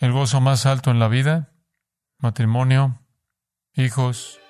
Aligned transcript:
el 0.00 0.12
gozo 0.12 0.40
más 0.40 0.64
alto 0.64 0.90
en 0.90 0.98
la 0.98 1.08
vida, 1.08 1.52
matrimonio, 2.18 3.02
hijos, 3.74 4.40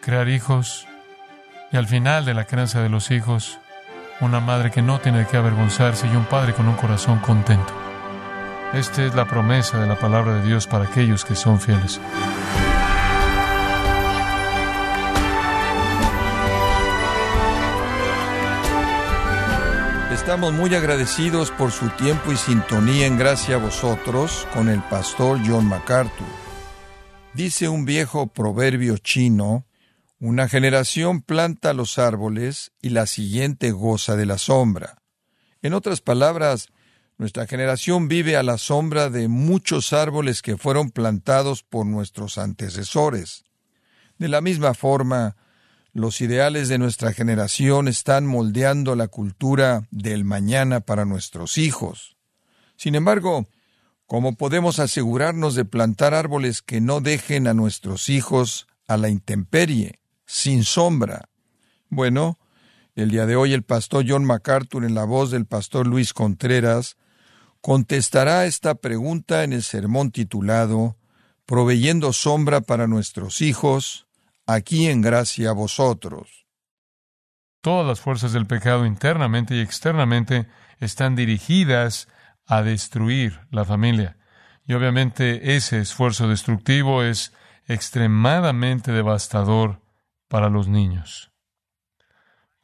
crear 0.00 0.28
hijos, 0.28 0.86
y 1.70 1.76
al 1.76 1.86
final 1.86 2.24
de 2.24 2.34
la 2.34 2.44
crianza 2.44 2.82
de 2.82 2.88
los 2.88 3.12
hijos, 3.12 3.60
una 4.20 4.40
madre 4.40 4.72
que 4.72 4.82
no 4.82 4.98
tiene 4.98 5.26
qué 5.26 5.36
avergonzarse 5.36 6.08
y 6.08 6.16
un 6.16 6.24
padre 6.24 6.54
con 6.54 6.66
un 6.66 6.74
corazón 6.74 7.20
contento. 7.20 7.72
Esta 8.74 9.04
es 9.04 9.14
la 9.14 9.28
promesa 9.28 9.78
de 9.78 9.86
la 9.86 9.96
palabra 9.96 10.34
de 10.34 10.46
Dios 10.46 10.66
para 10.66 10.86
aquellos 10.86 11.24
que 11.24 11.36
son 11.36 11.60
fieles. 11.60 12.00
Estamos 20.28 20.52
muy 20.52 20.74
agradecidos 20.74 21.50
por 21.52 21.72
su 21.72 21.88
tiempo 21.88 22.32
y 22.32 22.36
sintonía 22.36 23.06
en 23.06 23.16
gracia 23.16 23.54
a 23.54 23.58
vosotros 23.58 24.46
con 24.52 24.68
el 24.68 24.82
pastor 24.82 25.38
John 25.42 25.64
MacArthur. 25.66 26.26
Dice 27.32 27.70
un 27.70 27.86
viejo 27.86 28.26
proverbio 28.26 28.98
chino, 28.98 29.64
una 30.20 30.46
generación 30.46 31.22
planta 31.22 31.72
los 31.72 31.98
árboles 31.98 32.72
y 32.82 32.90
la 32.90 33.06
siguiente 33.06 33.70
goza 33.70 34.16
de 34.16 34.26
la 34.26 34.36
sombra. 34.36 35.00
En 35.62 35.72
otras 35.72 36.02
palabras, 36.02 36.68
nuestra 37.16 37.46
generación 37.46 38.08
vive 38.08 38.36
a 38.36 38.42
la 38.42 38.58
sombra 38.58 39.08
de 39.08 39.28
muchos 39.28 39.94
árboles 39.94 40.42
que 40.42 40.58
fueron 40.58 40.90
plantados 40.90 41.62
por 41.62 41.86
nuestros 41.86 42.36
antecesores. 42.36 43.44
De 44.18 44.28
la 44.28 44.42
misma 44.42 44.74
forma, 44.74 45.36
los 45.92 46.20
ideales 46.20 46.68
de 46.68 46.78
nuestra 46.78 47.12
generación 47.12 47.88
están 47.88 48.26
moldeando 48.26 48.94
la 48.94 49.08
cultura 49.08 49.86
del 49.90 50.24
mañana 50.24 50.80
para 50.80 51.04
nuestros 51.04 51.58
hijos. 51.58 52.16
Sin 52.76 52.94
embargo, 52.94 53.46
¿cómo 54.06 54.36
podemos 54.36 54.78
asegurarnos 54.78 55.54
de 55.54 55.64
plantar 55.64 56.14
árboles 56.14 56.62
que 56.62 56.80
no 56.80 57.00
dejen 57.00 57.46
a 57.48 57.54
nuestros 57.54 58.08
hijos 58.08 58.66
a 58.86 58.96
la 58.96 59.08
intemperie, 59.08 60.00
sin 60.26 60.64
sombra? 60.64 61.28
Bueno, 61.88 62.38
el 62.94 63.10
día 63.10 63.26
de 63.26 63.36
hoy 63.36 63.52
el 63.52 63.62
pastor 63.62 64.04
John 64.08 64.24
MacArthur 64.24 64.84
en 64.84 64.94
la 64.94 65.04
voz 65.04 65.30
del 65.30 65.46
pastor 65.46 65.86
Luis 65.86 66.12
Contreras 66.12 66.96
contestará 67.60 68.46
esta 68.46 68.74
pregunta 68.74 69.44
en 69.44 69.52
el 69.52 69.62
sermón 69.62 70.10
titulado 70.10 70.96
Proveyendo 71.46 72.12
sombra 72.12 72.60
para 72.60 72.86
nuestros 72.88 73.40
hijos, 73.40 74.07
aquí 74.48 74.88
en 74.88 75.02
gracia 75.02 75.50
a 75.50 75.52
vosotros. 75.52 76.46
Todas 77.60 77.86
las 77.86 78.00
fuerzas 78.00 78.32
del 78.32 78.46
pecado 78.46 78.86
internamente 78.86 79.54
y 79.54 79.60
externamente 79.60 80.48
están 80.80 81.14
dirigidas 81.16 82.08
a 82.46 82.62
destruir 82.62 83.40
la 83.50 83.66
familia. 83.66 84.16
Y 84.64 84.72
obviamente 84.72 85.54
ese 85.54 85.80
esfuerzo 85.80 86.28
destructivo 86.28 87.02
es 87.02 87.34
extremadamente 87.66 88.90
devastador 88.90 89.82
para 90.28 90.48
los 90.48 90.66
niños. 90.66 91.30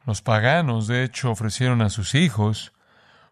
Los 0.05 0.23
paganos, 0.23 0.87
de 0.87 1.03
hecho, 1.03 1.29
ofrecieron 1.29 1.83
a 1.83 1.91
sus 1.91 2.15
hijos 2.15 2.73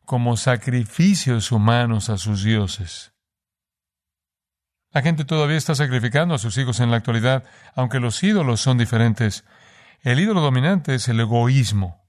como 0.06 0.38
sacrificios 0.38 1.52
humanos 1.52 2.10
a 2.10 2.18
sus 2.18 2.44
dioses. 2.44 3.13
La 4.94 5.02
gente 5.02 5.26
todavía 5.26 5.58
está 5.58 5.74
sacrificando 5.74 6.36
a 6.36 6.38
sus 6.38 6.56
hijos 6.60 6.80
en 6.80 6.92
la 6.92 6.98
actualidad, 6.98 7.44
aunque 7.76 8.00
los 8.00 8.22
ídolos 8.22 8.62
son 8.62 8.78
diferentes. 8.78 9.44
El 10.02 10.20
ídolo 10.20 10.42
dominante 10.42 10.94
es 10.94 11.08
el 11.08 11.20
egoísmo. 11.20 12.04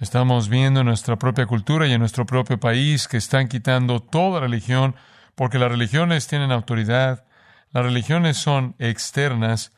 Estamos 0.00 0.48
viendo 0.48 0.80
en 0.80 0.86
nuestra 0.86 1.16
propia 1.16 1.46
cultura 1.46 1.86
y 1.86 1.92
en 1.92 2.00
nuestro 2.00 2.24
propio 2.24 2.58
país 2.58 3.08
que 3.08 3.18
están 3.18 3.48
quitando 3.48 4.00
toda 4.00 4.40
religión 4.40 4.96
porque 5.34 5.58
las 5.58 5.70
religiones 5.70 6.26
tienen 6.26 6.50
autoridad, 6.50 7.26
las 7.72 7.84
religiones 7.84 8.38
son 8.38 8.74
externas 8.78 9.72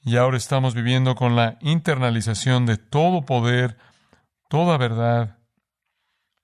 y 0.00 0.16
ahora 0.16 0.38
estamos 0.38 0.74
viviendo 0.74 1.14
con 1.14 1.36
la 1.36 1.58
internalización 1.60 2.64
de 2.64 2.78
todo 2.78 3.26
poder, 3.26 3.76
toda 4.48 4.78
verdad 4.78 5.38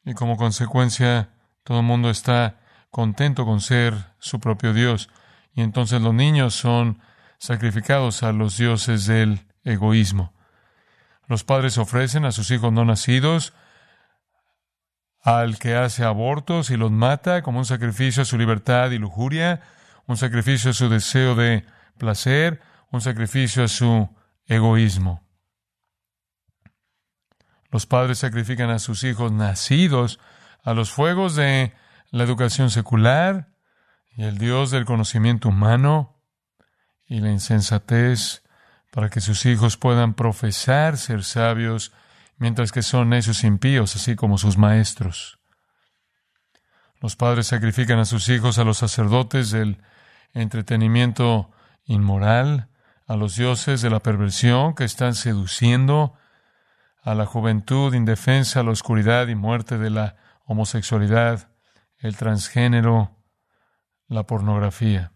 y 0.04 0.12
como 0.12 0.36
consecuencia 0.36 1.30
todo 1.64 1.80
el 1.80 1.86
mundo 1.86 2.10
está 2.10 2.60
contento 2.90 3.44
con 3.44 3.60
ser 3.60 3.94
su 4.18 4.40
propio 4.40 4.72
Dios. 4.72 5.10
Y 5.54 5.62
entonces 5.62 6.00
los 6.00 6.14
niños 6.14 6.54
son 6.54 7.00
sacrificados 7.38 8.22
a 8.22 8.32
los 8.32 8.56
dioses 8.56 9.06
del 9.06 9.46
egoísmo. 9.64 10.34
Los 11.26 11.44
padres 11.44 11.78
ofrecen 11.78 12.24
a 12.24 12.32
sus 12.32 12.50
hijos 12.50 12.72
no 12.72 12.84
nacidos 12.84 13.52
al 15.22 15.58
que 15.58 15.76
hace 15.76 16.04
abortos 16.04 16.70
y 16.70 16.76
los 16.76 16.90
mata 16.90 17.42
como 17.42 17.58
un 17.58 17.64
sacrificio 17.64 18.22
a 18.22 18.26
su 18.26 18.38
libertad 18.38 18.90
y 18.92 18.98
lujuria, 18.98 19.60
un 20.06 20.16
sacrificio 20.16 20.70
a 20.70 20.74
su 20.74 20.88
deseo 20.88 21.34
de 21.34 21.66
placer, 21.98 22.60
un 22.90 23.00
sacrificio 23.00 23.64
a 23.64 23.68
su 23.68 24.08
egoísmo. 24.46 25.22
Los 27.70 27.84
padres 27.84 28.18
sacrifican 28.18 28.70
a 28.70 28.78
sus 28.78 29.04
hijos 29.04 29.30
nacidos 29.30 30.18
a 30.64 30.72
los 30.72 30.90
fuegos 30.90 31.36
de 31.36 31.74
la 32.10 32.24
educación 32.24 32.70
secular 32.70 33.48
y 34.16 34.24
el 34.24 34.38
Dios 34.38 34.70
del 34.70 34.84
conocimiento 34.84 35.48
humano 35.48 36.16
y 37.06 37.20
la 37.20 37.30
insensatez 37.30 38.42
para 38.90 39.10
que 39.10 39.20
sus 39.20 39.46
hijos 39.46 39.76
puedan 39.76 40.14
profesar 40.14 40.96
ser 40.96 41.24
sabios 41.24 41.92
mientras 42.38 42.72
que 42.72 42.82
son 42.82 43.10
necios 43.10 43.44
impíos, 43.44 43.96
así 43.96 44.16
como 44.16 44.38
sus 44.38 44.56
maestros. 44.56 45.38
Los 47.00 47.16
padres 47.16 47.46
sacrifican 47.46 47.98
a 47.98 48.04
sus 48.04 48.28
hijos 48.28 48.58
a 48.58 48.64
los 48.64 48.78
sacerdotes 48.78 49.50
del 49.50 49.78
entretenimiento 50.34 51.50
inmoral, 51.84 52.68
a 53.06 53.16
los 53.16 53.36
dioses 53.36 53.82
de 53.82 53.90
la 53.90 54.00
perversión 54.00 54.74
que 54.74 54.84
están 54.84 55.14
seduciendo 55.14 56.14
a 57.02 57.14
la 57.14 57.24
juventud 57.24 57.94
indefensa, 57.94 58.60
a 58.60 58.62
la 58.62 58.72
oscuridad 58.72 59.28
y 59.28 59.34
muerte 59.34 59.78
de 59.78 59.90
la 59.90 60.16
homosexualidad, 60.44 61.47
el 61.98 62.16
transgénero, 62.16 63.16
la 64.08 64.24
pornografía. 64.24 65.12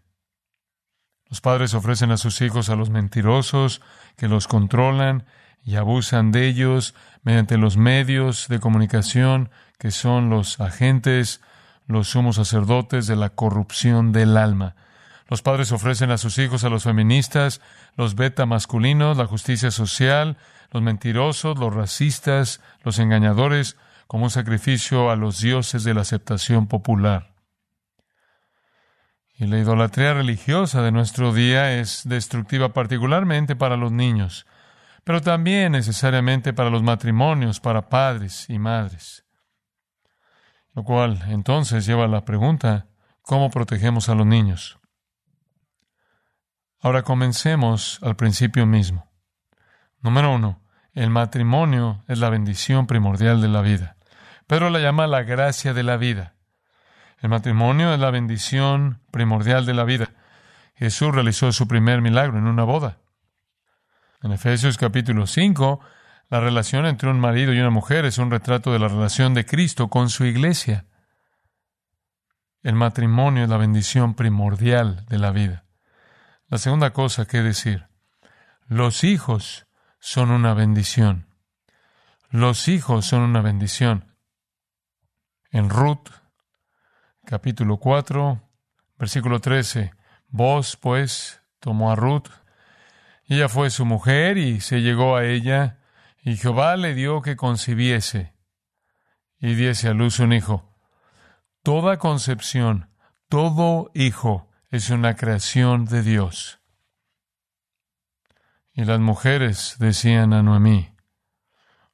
Los 1.29 1.41
padres 1.41 1.73
ofrecen 1.73 2.11
a 2.11 2.17
sus 2.17 2.41
hijos 2.41 2.69
a 2.69 2.75
los 2.75 2.89
mentirosos 2.89 3.81
que 4.17 4.27
los 4.27 4.47
controlan 4.47 5.25
y 5.63 5.77
abusan 5.77 6.31
de 6.31 6.47
ellos 6.47 6.93
mediante 7.23 7.57
los 7.57 7.77
medios 7.77 8.47
de 8.49 8.59
comunicación 8.59 9.49
que 9.79 9.91
son 9.91 10.29
los 10.29 10.59
agentes, 10.59 11.41
los 11.87 12.09
sumos 12.09 12.35
sacerdotes 12.35 13.07
de 13.07 13.15
la 13.15 13.29
corrupción 13.29 14.11
del 14.11 14.37
alma. 14.37 14.75
Los 15.27 15.41
padres 15.41 15.71
ofrecen 15.71 16.11
a 16.11 16.17
sus 16.17 16.37
hijos 16.37 16.63
a 16.63 16.69
los 16.69 16.83
feministas, 16.83 17.61
los 17.95 18.15
beta 18.15 18.45
masculinos, 18.45 19.17
la 19.17 19.25
justicia 19.25 19.71
social, 19.71 20.37
los 20.71 20.83
mentirosos, 20.83 21.57
los 21.57 21.73
racistas, 21.73 22.61
los 22.83 22.99
engañadores, 22.99 23.77
como 24.13 24.25
un 24.25 24.29
sacrificio 24.29 25.09
a 25.09 25.15
los 25.15 25.41
dioses 25.41 25.83
de 25.83 25.95
la 25.95 26.01
aceptación 26.01 26.67
popular. 26.67 27.33
Y 29.35 29.47
la 29.47 29.57
idolatría 29.57 30.13
religiosa 30.13 30.83
de 30.83 30.91
nuestro 30.91 31.33
día 31.33 31.79
es 31.79 32.07
destructiva 32.07 32.73
particularmente 32.73 33.55
para 33.55 33.75
los 33.75 33.91
niños, 33.91 34.45
pero 35.03 35.19
también 35.19 35.71
necesariamente 35.71 36.53
para 36.53 36.69
los 36.69 36.83
matrimonios, 36.83 37.59
para 37.59 37.89
padres 37.89 38.47
y 38.51 38.59
madres. 38.59 39.25
Lo 40.75 40.83
cual 40.83 41.23
entonces 41.29 41.83
lleva 41.87 42.05
a 42.05 42.07
la 42.07 42.23
pregunta, 42.23 42.85
¿cómo 43.23 43.49
protegemos 43.49 44.09
a 44.09 44.13
los 44.13 44.27
niños? 44.27 44.77
Ahora 46.79 47.01
comencemos 47.01 47.97
al 48.03 48.15
principio 48.15 48.67
mismo. 48.67 49.11
Número 50.01 50.31
uno, 50.35 50.61
el 50.93 51.09
matrimonio 51.09 52.03
es 52.07 52.19
la 52.19 52.29
bendición 52.29 52.85
primordial 52.85 53.41
de 53.41 53.47
la 53.47 53.61
vida. 53.61 53.92
Pedro 54.47 54.69
la 54.69 54.79
llama 54.79 55.07
la 55.07 55.23
gracia 55.23 55.73
de 55.73 55.83
la 55.83 55.97
vida. 55.97 56.35
El 57.19 57.29
matrimonio 57.29 57.93
es 57.93 57.99
la 57.99 58.11
bendición 58.11 58.99
primordial 59.11 59.65
de 59.65 59.73
la 59.73 59.85
vida. 59.85 60.11
Jesús 60.75 61.13
realizó 61.13 61.51
su 61.53 61.67
primer 61.67 62.01
milagro 62.01 62.37
en 62.37 62.47
una 62.47 62.63
boda. 62.63 62.97
En 64.21 64.33
Efesios 64.33 64.77
capítulo 64.77 65.27
5, 65.27 65.79
la 66.29 66.39
relación 66.41 66.85
entre 66.85 67.09
un 67.09 67.19
marido 67.19 67.53
y 67.53 67.59
una 67.59 67.69
mujer 67.69 68.05
es 68.05 68.17
un 68.17 68.31
retrato 68.31 68.73
de 68.73 68.79
la 68.79 68.89
relación 68.89 69.33
de 69.33 69.45
Cristo 69.45 69.87
con 69.87 70.09
su 70.09 70.25
iglesia. 70.25 70.85
El 72.61 72.75
matrimonio 72.75 73.43
es 73.43 73.49
la 73.49 73.57
bendición 73.57 74.15
primordial 74.15 75.05
de 75.05 75.19
la 75.19 75.31
vida. 75.31 75.65
La 76.49 76.57
segunda 76.57 76.91
cosa 76.91 77.25
que 77.25 77.41
decir, 77.41 77.87
los 78.67 79.03
hijos 79.03 79.67
son 79.99 80.31
una 80.31 80.53
bendición. 80.53 81.27
Los 82.29 82.67
hijos 82.67 83.05
son 83.05 83.21
una 83.21 83.41
bendición 83.41 84.12
en 85.53 85.69
Ruth, 85.69 86.09
capítulo 87.25 87.77
4, 87.77 88.41
versículo 88.97 89.39
13. 89.39 89.91
Vos, 90.27 90.75
pues, 90.75 91.41
tomó 91.59 91.91
a 91.91 91.95
Ruth, 91.95 92.29
y 93.25 93.35
ella 93.35 93.47
fue 93.47 93.69
su 93.69 93.85
mujer 93.85 94.37
y 94.37 94.59
se 94.61 94.81
llegó 94.81 95.15
a 95.15 95.25
ella, 95.25 95.79
y 96.23 96.37
Jehová 96.37 96.75
le 96.75 96.95
dio 96.95 97.21
que 97.21 97.35
concibiese 97.35 98.33
y 99.39 99.53
diese 99.53 99.89
a 99.89 99.93
luz 99.93 100.19
un 100.19 100.33
hijo. 100.33 100.73
Toda 101.61 101.97
concepción, 101.97 102.89
todo 103.29 103.91
hijo 103.93 104.49
es 104.71 104.89
una 104.89 105.15
creación 105.15 105.85
de 105.85 106.01
Dios. 106.01 106.61
Y 108.73 108.85
las 108.85 108.99
mujeres 108.99 109.75
decían 109.77 110.33
a 110.33 110.41
Noemí, 110.41 110.95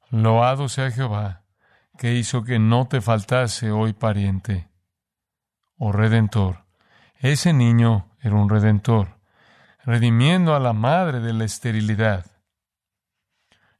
Loado 0.08 0.68
sea 0.68 0.90
Jehová, 0.90 1.39
que 2.00 2.14
hizo 2.14 2.44
que 2.44 2.58
no 2.58 2.88
te 2.88 3.02
faltase 3.02 3.70
hoy 3.70 3.92
pariente, 3.92 4.70
o 5.76 5.92
redentor. 5.92 6.64
Ese 7.18 7.52
niño 7.52 8.08
era 8.22 8.36
un 8.36 8.48
redentor, 8.48 9.18
redimiendo 9.84 10.54
a 10.54 10.60
la 10.60 10.72
madre 10.72 11.20
de 11.20 11.34
la 11.34 11.44
esterilidad, 11.44 12.24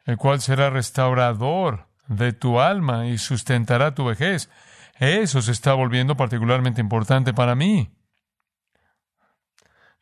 el 0.05 0.19
cual 0.19 0.43
será 0.43 0.69
restaurador 0.69 1.89
de 2.09 2.35
tu 2.35 2.61
alma 2.61 3.07
y 3.07 3.17
sustentará 3.17 3.95
tu 3.95 4.05
vejez. 4.05 4.51
Eso 4.99 5.41
se 5.41 5.53
está 5.53 5.73
volviendo 5.73 6.15
particularmente 6.15 6.83
importante 6.83 7.33
para 7.33 7.55
mí. 7.55 7.91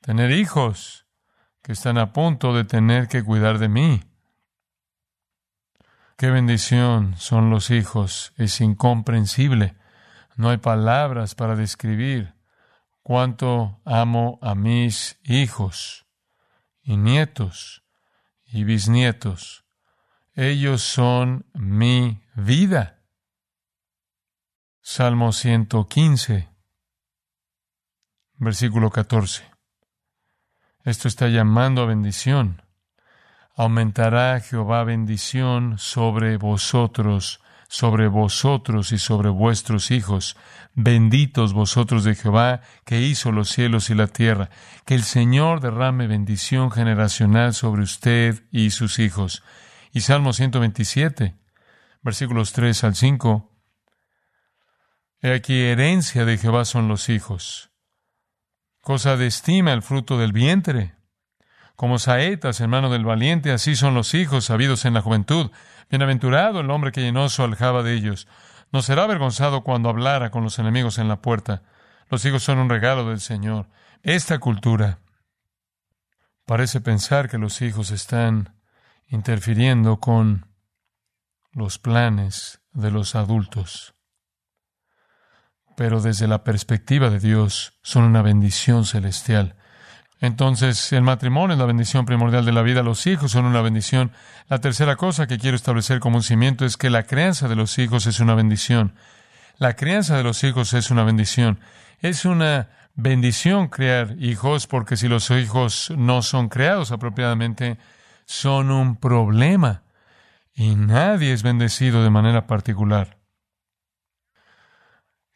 Tener 0.00 0.32
hijos 0.32 1.06
que 1.62 1.70
están 1.70 1.98
a 1.98 2.12
punto 2.12 2.52
de 2.52 2.64
tener 2.64 3.06
que 3.06 3.22
cuidar 3.22 3.60
de 3.60 3.68
mí. 3.68 4.07
Qué 6.18 6.30
bendición 6.30 7.16
son 7.16 7.48
los 7.48 7.70
hijos. 7.70 8.32
Es 8.36 8.60
incomprensible. 8.60 9.76
No 10.34 10.50
hay 10.50 10.56
palabras 10.56 11.36
para 11.36 11.54
describir 11.54 12.34
cuánto 13.04 13.80
amo 13.84 14.40
a 14.42 14.56
mis 14.56 15.20
hijos 15.22 16.08
y 16.82 16.96
nietos 16.96 17.84
y 18.46 18.64
bisnietos. 18.64 19.64
Ellos 20.34 20.82
son 20.82 21.46
mi 21.54 22.20
vida. 22.34 23.04
Salmo 24.80 25.30
115, 25.30 26.48
versículo 28.38 28.90
14. 28.90 29.48
Esto 30.82 31.06
está 31.06 31.28
llamando 31.28 31.82
a 31.82 31.86
bendición. 31.86 32.67
Aumentará 33.58 34.40
Jehová 34.40 34.84
bendición 34.84 35.78
sobre 35.78 36.36
vosotros, 36.36 37.40
sobre 37.68 38.06
vosotros 38.08 38.92
y 38.92 38.98
sobre 38.98 39.28
vuestros 39.28 39.90
hijos. 39.90 40.36
Benditos 40.74 41.52
vosotros 41.52 42.04
de 42.04 42.14
Jehová, 42.14 42.62
que 42.86 43.02
hizo 43.02 43.32
los 43.32 43.50
cielos 43.50 43.90
y 43.90 43.94
la 43.94 44.06
tierra. 44.06 44.48
Que 44.86 44.94
el 44.94 45.02
Señor 45.02 45.60
derrame 45.60 46.06
bendición 46.06 46.70
generacional 46.70 47.52
sobre 47.52 47.82
usted 47.82 48.44
y 48.50 48.70
sus 48.70 48.98
hijos. 48.98 49.42
Y 49.92 50.00
Salmo 50.00 50.32
127, 50.32 51.34
versículos 52.00 52.52
3 52.52 52.84
al 52.84 52.94
5. 52.94 53.52
He 55.20 55.34
aquí 55.34 55.60
herencia 55.60 56.24
de 56.24 56.38
Jehová 56.38 56.64
son 56.64 56.88
los 56.88 57.08
hijos 57.08 57.68
cosa 58.88 59.18
de 59.18 59.26
estima 59.26 59.74
el 59.74 59.82
fruto 59.82 60.16
del 60.16 60.32
vientre. 60.32 60.94
Como 61.78 62.00
saetas 62.00 62.60
en 62.60 62.70
mano 62.70 62.90
del 62.90 63.04
valiente, 63.04 63.52
así 63.52 63.76
son 63.76 63.94
los 63.94 64.12
hijos 64.12 64.46
sabidos 64.46 64.84
en 64.84 64.94
la 64.94 65.00
juventud. 65.00 65.52
Bienaventurado 65.88 66.58
el 66.58 66.72
hombre 66.72 66.90
que 66.90 67.02
llenó 67.02 67.28
su 67.28 67.44
aljaba 67.44 67.84
de 67.84 67.94
ellos. 67.94 68.26
No 68.72 68.82
será 68.82 69.04
avergonzado 69.04 69.62
cuando 69.62 69.88
hablara 69.88 70.32
con 70.32 70.42
los 70.42 70.58
enemigos 70.58 70.98
en 70.98 71.06
la 71.06 71.22
puerta. 71.22 71.62
Los 72.10 72.24
hijos 72.24 72.42
son 72.42 72.58
un 72.58 72.68
regalo 72.68 73.08
del 73.08 73.20
Señor. 73.20 73.68
Esta 74.02 74.40
cultura 74.40 74.98
parece 76.44 76.80
pensar 76.80 77.28
que 77.28 77.38
los 77.38 77.62
hijos 77.62 77.92
están 77.92 78.56
interfiriendo 79.06 80.00
con 80.00 80.48
los 81.52 81.78
planes 81.78 82.60
de 82.72 82.90
los 82.90 83.14
adultos 83.14 83.94
pero 85.78 86.00
desde 86.00 86.26
la 86.26 86.42
perspectiva 86.42 87.08
de 87.08 87.20
Dios 87.20 87.78
son 87.82 88.02
una 88.02 88.20
bendición 88.20 88.84
celestial. 88.84 89.54
Entonces, 90.20 90.92
el 90.92 91.02
matrimonio 91.02 91.54
es 91.54 91.60
la 91.60 91.66
bendición 91.66 92.04
primordial 92.04 92.44
de 92.44 92.52
la 92.52 92.62
vida, 92.62 92.82
los 92.82 93.06
hijos 93.06 93.30
son 93.30 93.44
una 93.44 93.62
bendición. 93.62 94.10
La 94.48 94.58
tercera 94.58 94.96
cosa 94.96 95.26
que 95.26 95.38
quiero 95.38 95.56
establecer 95.56 96.00
como 96.00 96.16
un 96.16 96.22
cimiento 96.22 96.64
es 96.64 96.76
que 96.76 96.90
la 96.90 97.04
crianza 97.04 97.48
de 97.48 97.54
los 97.54 97.78
hijos 97.78 98.06
es 98.06 98.18
una 98.18 98.34
bendición. 98.34 98.94
La 99.58 99.74
crianza 99.74 100.16
de 100.16 100.24
los 100.24 100.42
hijos 100.42 100.74
es 100.74 100.90
una 100.90 101.04
bendición. 101.04 101.60
Es 102.00 102.24
una 102.24 102.68
bendición 102.94 103.68
crear 103.68 104.16
hijos 104.18 104.66
porque 104.66 104.96
si 104.96 105.06
los 105.06 105.30
hijos 105.30 105.92
no 105.96 106.22
son 106.22 106.48
creados 106.48 106.90
apropiadamente, 106.90 107.78
son 108.24 108.72
un 108.72 108.96
problema. 108.96 109.82
Y 110.52 110.74
nadie 110.74 111.32
es 111.32 111.44
bendecido 111.44 112.02
de 112.02 112.10
manera 112.10 112.48
particular. 112.48 113.18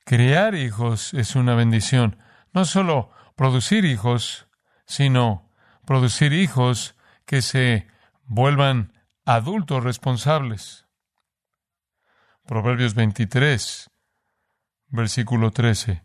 Criar 0.05 0.57
hijos 0.57 1.15
es 1.15 1.37
una 1.37 1.55
bendición. 1.55 2.17
No 2.53 2.65
solo 2.65 3.13
producir 3.37 3.85
hijos, 3.85 4.49
sino 4.93 5.49
producir 5.87 6.35
hijos 6.35 6.97
que 7.25 7.41
se 7.41 7.87
vuelvan 8.27 8.93
adultos 9.25 9.83
responsables. 9.83 10.87
Proverbios 12.45 12.95
23, 12.95 13.91
versículo 14.89 15.51
13. 15.51 16.05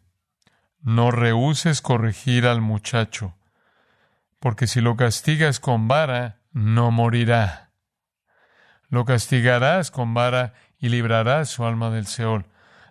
No 0.80 1.12
rehuses 1.12 1.82
corregir 1.82 2.48
al 2.48 2.62
muchacho, 2.62 3.36
porque 4.40 4.68
si 4.68 4.80
lo 4.80 4.96
castigas 4.96 5.60
con 5.60 5.90
vara, 5.90 6.40
no 6.54 6.90
morirá. 6.90 7.74
Lo 8.88 9.04
castigarás 9.04 9.92
con 9.92 10.14
vara 10.14 10.54
y 10.80 10.88
librarás 10.88 11.50
su 11.50 11.66
alma 11.66 11.90
del 11.90 12.08
Seol. 12.08 12.46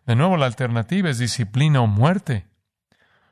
De 0.04 0.14
nuevo, 0.14 0.36
la 0.36 0.44
alternativa 0.44 1.08
es 1.08 1.16
disciplina 1.16 1.80
o 1.80 1.86
muerte. 1.86 2.46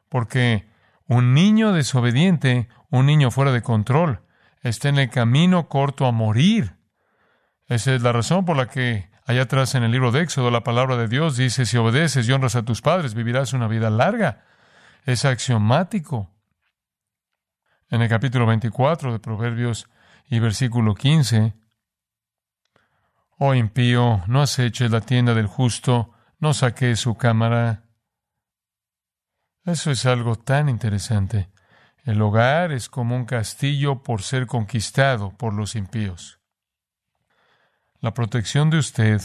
Porque 0.08 0.66
un 1.06 1.34
niño 1.34 1.72
desobediente, 1.72 2.68
un 2.90 3.06
niño 3.06 3.30
fuera 3.30 3.52
de 3.52 3.62
control, 3.62 4.22
está 4.62 4.88
en 4.88 4.98
el 4.98 5.10
camino 5.10 5.68
corto 5.68 6.06
a 6.06 6.12
morir. 6.12 6.76
Esa 7.66 7.94
es 7.94 8.02
la 8.02 8.12
razón 8.12 8.44
por 8.44 8.56
la 8.56 8.68
que 8.68 9.10
allá 9.26 9.42
atrás 9.42 9.74
en 9.74 9.82
el 9.82 9.92
libro 9.92 10.12
de 10.12 10.22
Éxodo 10.22 10.50
la 10.50 10.64
palabra 10.64 10.96
de 10.96 11.08
Dios 11.08 11.36
dice, 11.36 11.66
si 11.66 11.76
obedeces 11.76 12.28
y 12.28 12.32
honras 12.32 12.56
a 12.56 12.64
tus 12.64 12.82
padres, 12.82 13.14
vivirás 13.14 13.52
una 13.52 13.68
vida 13.68 13.90
larga. 13.90 14.44
Es 15.04 15.24
axiomático. 15.24 16.30
En 17.90 18.02
el 18.02 18.08
capítulo 18.08 18.46
24 18.46 19.12
de 19.12 19.18
Proverbios 19.18 19.88
y 20.28 20.38
versículo 20.38 20.94
15, 20.94 21.54
Oh 23.38 23.54
impío, 23.54 24.22
no 24.26 24.42
aceches 24.42 24.90
la 24.90 25.00
tienda 25.00 25.34
del 25.34 25.46
justo, 25.46 26.12
no 26.38 26.54
saqué 26.54 26.96
su 26.96 27.16
cámara. 27.16 27.83
Eso 29.64 29.90
es 29.90 30.04
algo 30.04 30.36
tan 30.36 30.68
interesante. 30.68 31.48
El 32.04 32.20
hogar 32.20 32.70
es 32.70 32.90
como 32.90 33.16
un 33.16 33.24
castillo 33.24 34.02
por 34.02 34.20
ser 34.20 34.46
conquistado 34.46 35.30
por 35.30 35.54
los 35.54 35.74
impíos. 35.74 36.38
La 38.00 38.12
protección 38.12 38.68
de 38.68 38.76
usted 38.76 39.22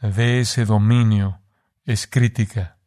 de 0.00 0.40
ese 0.40 0.64
dominio 0.64 1.42
es 1.84 2.06
crítica. 2.06 2.78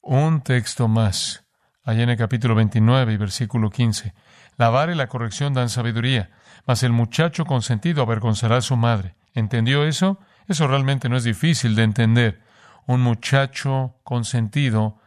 Un 0.00 0.42
texto 0.42 0.86
más, 0.86 1.44
allá 1.82 2.04
en 2.04 2.10
el 2.10 2.16
capítulo 2.16 2.54
29 2.54 3.14
y 3.14 3.16
versículo 3.16 3.68
15. 3.68 4.14
La 4.56 4.70
vara 4.70 4.92
y 4.92 4.94
la 4.94 5.08
corrección 5.08 5.52
dan 5.52 5.68
sabiduría, 5.68 6.30
mas 6.64 6.84
el 6.84 6.92
muchacho 6.92 7.44
consentido 7.44 8.02
avergonzará 8.02 8.58
a 8.58 8.62
su 8.62 8.76
madre. 8.76 9.16
¿Entendió 9.34 9.84
eso? 9.84 10.20
Eso 10.46 10.68
realmente 10.68 11.08
no 11.08 11.16
es 11.16 11.24
difícil 11.24 11.74
de 11.74 11.82
entender. 11.82 12.42
Un 12.86 13.00
muchacho 13.00 13.96
consentido 14.04 15.00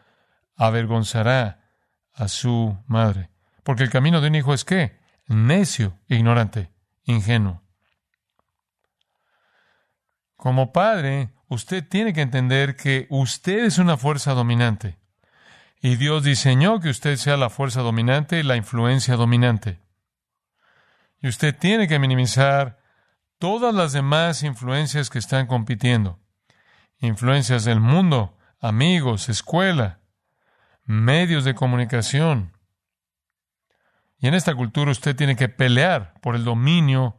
avergonzará 0.60 1.72
a 2.14 2.28
su 2.28 2.78
madre. 2.86 3.32
Porque 3.64 3.84
el 3.84 3.90
camino 3.90 4.22
de 4.22 4.28
un 4.28 4.36
hijo 4.36 4.54
es 4.54 4.66
qué? 4.66 5.00
Necio, 5.26 5.98
ignorante, 6.08 6.72
ingenuo. 7.04 7.64
Como 10.36 10.72
padre, 10.72 11.30
usted 11.48 11.88
tiene 11.88 12.14
que 12.14 12.22
entender 12.22 12.76
que 12.76 13.08
usted 13.10 13.66
es 13.66 13.78
una 13.78 13.98
fuerza 13.98 14.34
dominante. 14.34 14.98
Y 15.82 15.96
Dios 15.96 16.24
diseñó 16.24 16.82
que 16.82 16.90
usted 16.90 17.16
sea 17.16 17.38
la 17.38 17.50
fuerza 17.50 17.82
dominante 17.82 18.40
y 18.40 18.44
la 18.44 18.58
influencia 18.58 19.16
dominante. 19.16 19.80
Y 21.22 21.30
usted 21.30 21.58
tiene 21.58 21.88
que 21.88 22.00
minimizar 22.00 22.80
todas 23.38 23.74
las 23.74 23.94
demás 23.94 24.44
influencias 24.44 25.10
que 25.10 25.20
están 25.20 25.48
compitiendo. 25.48 26.20
Influencias 27.00 27.64
del 27.64 27.80
mundo, 27.80 28.38
amigos, 28.60 29.30
escuela, 29.30 29.99
medios 30.90 31.44
de 31.44 31.54
comunicación. 31.54 32.58
Y 34.18 34.28
en 34.28 34.34
esta 34.34 34.56
cultura 34.56 34.90
usted 34.90 35.16
tiene 35.16 35.36
que 35.36 35.48
pelear 35.48 36.16
por 36.20 36.36
el 36.36 36.44
dominio 36.44 37.16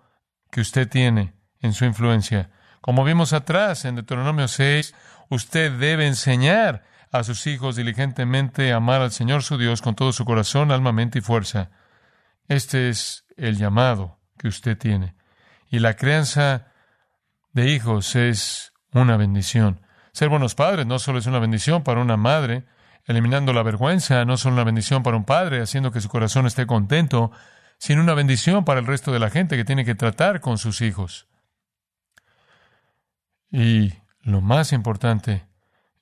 que 0.51 0.61
usted 0.61 0.89
tiene 0.89 1.35
en 1.61 1.73
su 1.73 1.85
influencia. 1.85 2.51
Como 2.81 3.05
vimos 3.05 3.33
atrás 3.33 3.85
en 3.85 3.95
Deuteronomio 3.95 4.49
6, 4.49 4.93
usted 5.29 5.71
debe 5.79 6.09
enseñar 6.09 6.83
a 7.13 7.23
sus 7.23 7.47
hijos 7.47 7.77
diligentemente 7.77 8.73
a 8.73 8.77
amar 8.77 9.03
al 9.03 9.13
Señor 9.13 9.45
su 9.45 9.57
Dios 9.57 9.83
con 9.83 9.95
todo 9.95 10.13
su 10.13 10.25
corazón, 10.25 10.73
alma, 10.73 10.91
mente 10.91 11.21
y 11.21 11.23
fuerza. 11.23 11.71
Este 12.49 12.89
es 12.89 13.25
el 13.37 13.57
llamado 13.57 14.19
que 14.37 14.49
usted 14.49 14.77
tiene. 14.77 15.15
Y 15.69 15.79
la 15.79 15.95
crianza 15.95 16.73
de 17.53 17.71
hijos 17.71 18.17
es 18.17 18.73
una 18.93 19.17
bendición. 19.17 19.81
Ser 20.13 20.29
buenos 20.29 20.57
padres 20.57 20.87
no 20.87 20.99
solo 20.99 21.21
es 21.21 21.27
una 21.27 21.39
bendición 21.39 21.85
para 21.85 22.01
una 22.01 22.17
madre, 22.17 22.65
eliminando 23.11 23.53
la 23.53 23.63
vergüenza, 23.63 24.25
no 24.25 24.37
solo 24.37 24.55
una 24.55 24.65
bendición 24.65 25.03
para 25.03 25.17
un 25.17 25.25
padre, 25.25 25.61
haciendo 25.61 25.91
que 25.91 26.01
su 26.01 26.09
corazón 26.09 26.47
esté 26.47 26.67
contento, 26.67 27.31
sino 27.79 28.03
una 28.03 28.15
bendición 28.15 28.65
para 28.65 28.81
el 28.81 28.87
resto 28.87 29.13
de 29.13 29.19
la 29.19 29.31
gente 29.31 29.57
que 29.57 29.65
tiene 29.65 29.85
que 29.85 29.95
tratar 29.95 30.41
con 30.41 30.59
sus 30.59 30.81
hijos. 30.81 31.27
Y 33.51 33.95
lo 34.23 34.41
más 34.41 34.73
importante, 34.73 35.51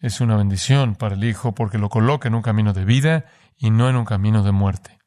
es 0.00 0.20
una 0.20 0.36
bendición 0.36 0.94
para 0.94 1.14
el 1.14 1.24
Hijo 1.24 1.54
porque 1.54 1.78
lo 1.78 1.88
coloca 1.88 2.28
en 2.28 2.34
un 2.34 2.42
camino 2.42 2.72
de 2.72 2.84
vida 2.84 3.24
y 3.56 3.70
no 3.70 3.88
en 3.88 3.96
un 3.96 4.04
camino 4.04 4.42
de 4.42 4.52
muerte. 4.52 4.98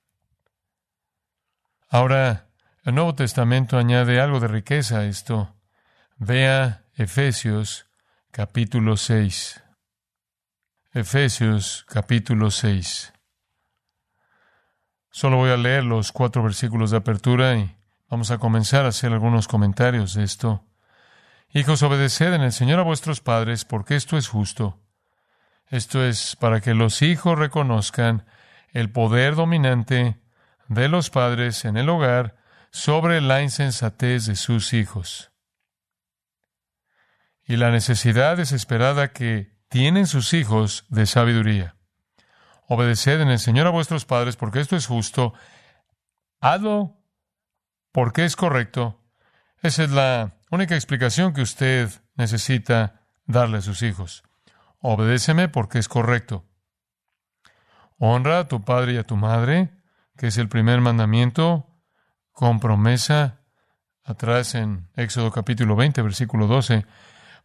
Ahora, 1.87 2.47
el 2.83 2.95
Nuevo 2.95 3.15
Testamento 3.15 3.77
añade 3.77 4.19
algo 4.19 4.39
de 4.39 4.47
riqueza 4.47 4.99
a 4.99 5.05
esto. 5.05 5.55
Vea 6.17 6.83
Efesios 6.95 7.87
capítulo 8.31 8.97
6. 8.97 9.61
Efesios 10.93 11.85
capítulo 11.87 12.51
6. 12.51 13.13
Solo 15.09 15.37
voy 15.37 15.49
a 15.49 15.55
leer 15.55 15.85
los 15.85 16.11
cuatro 16.11 16.43
versículos 16.43 16.91
de 16.91 16.97
apertura 16.97 17.55
y 17.55 17.77
vamos 18.09 18.29
a 18.29 18.39
comenzar 18.39 18.83
a 18.83 18.89
hacer 18.89 19.13
algunos 19.13 19.47
comentarios 19.47 20.15
de 20.15 20.25
esto. 20.25 20.65
Hijos, 21.53 21.81
obedeced 21.81 22.33
en 22.33 22.41
el 22.41 22.51
Señor 22.51 22.79
a 22.79 22.83
vuestros 22.83 23.21
padres, 23.21 23.63
porque 23.63 23.95
esto 23.95 24.17
es 24.17 24.27
justo. 24.27 24.81
Esto 25.69 26.03
es 26.03 26.35
para 26.35 26.59
que 26.59 26.73
los 26.73 27.01
hijos 27.01 27.39
reconozcan 27.39 28.25
el 28.73 28.91
poder 28.91 29.35
dominante 29.35 30.19
de 30.67 30.89
los 30.89 31.09
padres 31.09 31.63
en 31.63 31.77
el 31.77 31.87
hogar 31.87 32.35
sobre 32.69 33.21
la 33.21 33.41
insensatez 33.41 34.25
de 34.25 34.35
sus 34.35 34.73
hijos 34.73 35.31
y 37.45 37.55
la 37.55 37.71
necesidad 37.71 38.35
desesperada 38.35 39.13
que 39.13 39.50
tienen 39.71 40.05
sus 40.05 40.33
hijos 40.33 40.85
de 40.89 41.05
sabiduría. 41.05 41.77
Obedeced 42.67 43.21
en 43.21 43.29
el 43.29 43.39
Señor 43.39 43.67
a 43.67 43.69
vuestros 43.69 44.03
padres 44.03 44.35
porque 44.35 44.59
esto 44.59 44.75
es 44.75 44.85
justo. 44.85 45.33
Hazlo 46.41 46.97
porque 47.93 48.25
es 48.25 48.35
correcto. 48.35 48.99
Esa 49.61 49.85
es 49.85 49.91
la 49.91 50.33
única 50.49 50.75
explicación 50.75 51.33
que 51.33 51.41
usted 51.41 51.89
necesita 52.15 53.05
darle 53.25 53.59
a 53.59 53.61
sus 53.61 53.81
hijos. 53.81 54.23
Obedéceme 54.79 55.47
porque 55.47 55.79
es 55.79 55.87
correcto. 55.87 56.43
Honra 57.97 58.39
a 58.39 58.47
tu 58.49 58.65
padre 58.65 58.93
y 58.93 58.97
a 58.97 59.05
tu 59.05 59.15
madre, 59.15 59.69
que 60.17 60.27
es 60.27 60.37
el 60.37 60.49
primer 60.49 60.81
mandamiento, 60.81 61.65
con 62.33 62.59
promesa, 62.59 63.39
atrás 64.03 64.53
en 64.53 64.89
Éxodo 64.97 65.31
capítulo 65.31 65.77
20, 65.77 66.01
versículo 66.01 66.47
12, 66.47 66.85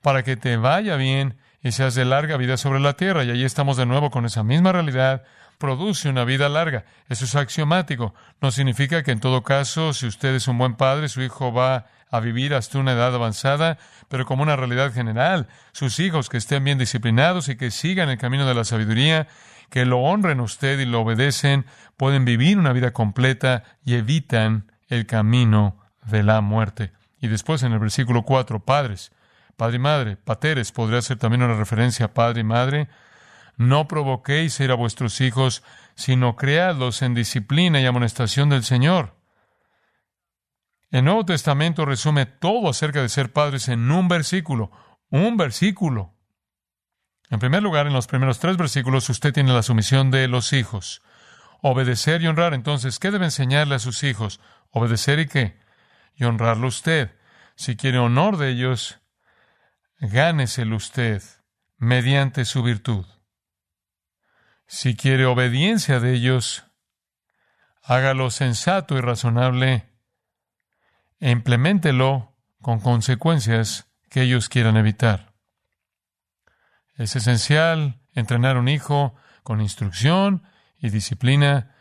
para 0.00 0.24
que 0.24 0.36
te 0.36 0.56
vaya 0.56 0.96
bien 0.96 1.38
y 1.66 1.72
seas 1.72 1.96
de 1.96 2.04
larga 2.04 2.36
vida 2.36 2.56
sobre 2.56 2.78
la 2.78 2.92
tierra. 2.92 3.24
Y 3.24 3.30
ahí 3.30 3.42
estamos 3.42 3.76
de 3.76 3.86
nuevo 3.86 4.12
con 4.12 4.24
esa 4.24 4.44
misma 4.44 4.70
realidad. 4.70 5.24
Produce 5.58 6.08
una 6.08 6.24
vida 6.24 6.48
larga. 6.48 6.84
Eso 7.08 7.24
es 7.24 7.34
axiomático. 7.34 8.14
No 8.40 8.52
significa 8.52 9.02
que 9.02 9.10
en 9.10 9.18
todo 9.18 9.42
caso, 9.42 9.92
si 9.92 10.06
usted 10.06 10.32
es 10.36 10.46
un 10.46 10.58
buen 10.58 10.76
padre, 10.76 11.08
su 11.08 11.22
hijo 11.22 11.52
va 11.52 11.86
a 12.08 12.20
vivir 12.20 12.54
hasta 12.54 12.78
una 12.78 12.92
edad 12.92 13.12
avanzada, 13.12 13.78
pero 14.08 14.26
como 14.26 14.44
una 14.44 14.54
realidad 14.54 14.92
general, 14.92 15.48
sus 15.72 15.98
hijos 15.98 16.28
que 16.28 16.36
estén 16.36 16.62
bien 16.62 16.78
disciplinados 16.78 17.48
y 17.48 17.56
que 17.56 17.72
sigan 17.72 18.10
el 18.10 18.18
camino 18.18 18.46
de 18.46 18.54
la 18.54 18.64
sabiduría, 18.64 19.26
que 19.68 19.86
lo 19.86 19.98
honren 19.98 20.38
usted 20.38 20.78
y 20.78 20.84
lo 20.84 21.00
obedecen, 21.00 21.66
pueden 21.96 22.24
vivir 22.24 22.58
una 22.58 22.72
vida 22.72 22.92
completa 22.92 23.64
y 23.84 23.94
evitan 23.94 24.70
el 24.88 25.06
camino 25.06 25.80
de 26.04 26.22
la 26.22 26.40
muerte. 26.42 26.92
Y 27.20 27.26
después 27.26 27.64
en 27.64 27.72
el 27.72 27.80
versículo 27.80 28.22
4, 28.22 28.60
padres, 28.60 29.10
padre 29.56 29.76
y 29.76 29.80
madre, 29.80 30.16
pateres, 30.16 30.72
podría 30.72 31.02
ser 31.02 31.18
también 31.18 31.42
una 31.42 31.56
referencia 31.56 32.06
a 32.06 32.14
padre 32.14 32.40
y 32.40 32.44
madre. 32.44 32.88
No 33.56 33.88
provoquéis 33.88 34.60
ir 34.60 34.70
a 34.70 34.74
vuestros 34.74 35.20
hijos, 35.20 35.62
sino 35.94 36.36
creadlos 36.36 37.02
en 37.02 37.14
disciplina 37.14 37.80
y 37.80 37.86
amonestación 37.86 38.50
del 38.50 38.64
Señor. 38.64 39.16
El 40.90 41.04
Nuevo 41.04 41.24
Testamento 41.24 41.84
resume 41.84 42.26
todo 42.26 42.68
acerca 42.68 43.02
de 43.02 43.08
ser 43.08 43.32
padres 43.32 43.68
en 43.68 43.90
un 43.90 44.08
versículo, 44.08 44.70
un 45.10 45.36
versículo. 45.36 46.14
En 47.30 47.40
primer 47.40 47.62
lugar, 47.62 47.86
en 47.86 47.92
los 47.92 48.06
primeros 48.06 48.38
tres 48.38 48.56
versículos, 48.56 49.08
usted 49.08 49.32
tiene 49.32 49.52
la 49.52 49.62
sumisión 49.62 50.10
de 50.10 50.28
los 50.28 50.52
hijos. 50.52 51.02
Obedecer 51.60 52.22
y 52.22 52.28
honrar. 52.28 52.54
Entonces, 52.54 52.98
¿qué 52.98 53.10
debe 53.10 53.24
enseñarle 53.24 53.74
a 53.74 53.80
sus 53.80 54.04
hijos? 54.04 54.40
Obedecer 54.70 55.18
y 55.18 55.26
qué? 55.26 55.58
Y 56.14 56.24
honrarlo 56.24 56.68
usted. 56.68 57.16
Si 57.56 57.76
quiere 57.76 57.98
honor 57.98 58.36
de 58.36 58.50
ellos, 58.50 59.00
gáneselo 59.98 60.76
usted 60.76 61.22
mediante 61.78 62.44
su 62.44 62.62
virtud. 62.62 63.06
Si 64.66 64.96
quiere 64.96 65.26
obediencia 65.26 66.00
de 66.00 66.14
ellos, 66.14 66.64
hágalo 67.82 68.30
sensato 68.30 68.96
y 68.96 69.00
razonable 69.00 69.88
e 71.20 71.30
implementelo 71.30 72.36
con 72.60 72.80
consecuencias 72.80 73.86
que 74.10 74.22
ellos 74.22 74.48
quieran 74.48 74.76
evitar. 74.76 75.34
Es 76.96 77.14
esencial 77.14 78.00
entrenar 78.14 78.56
a 78.56 78.60
un 78.60 78.68
hijo 78.68 79.14
con 79.42 79.60
instrucción 79.60 80.42
y 80.78 80.90
disciplina 80.90 81.76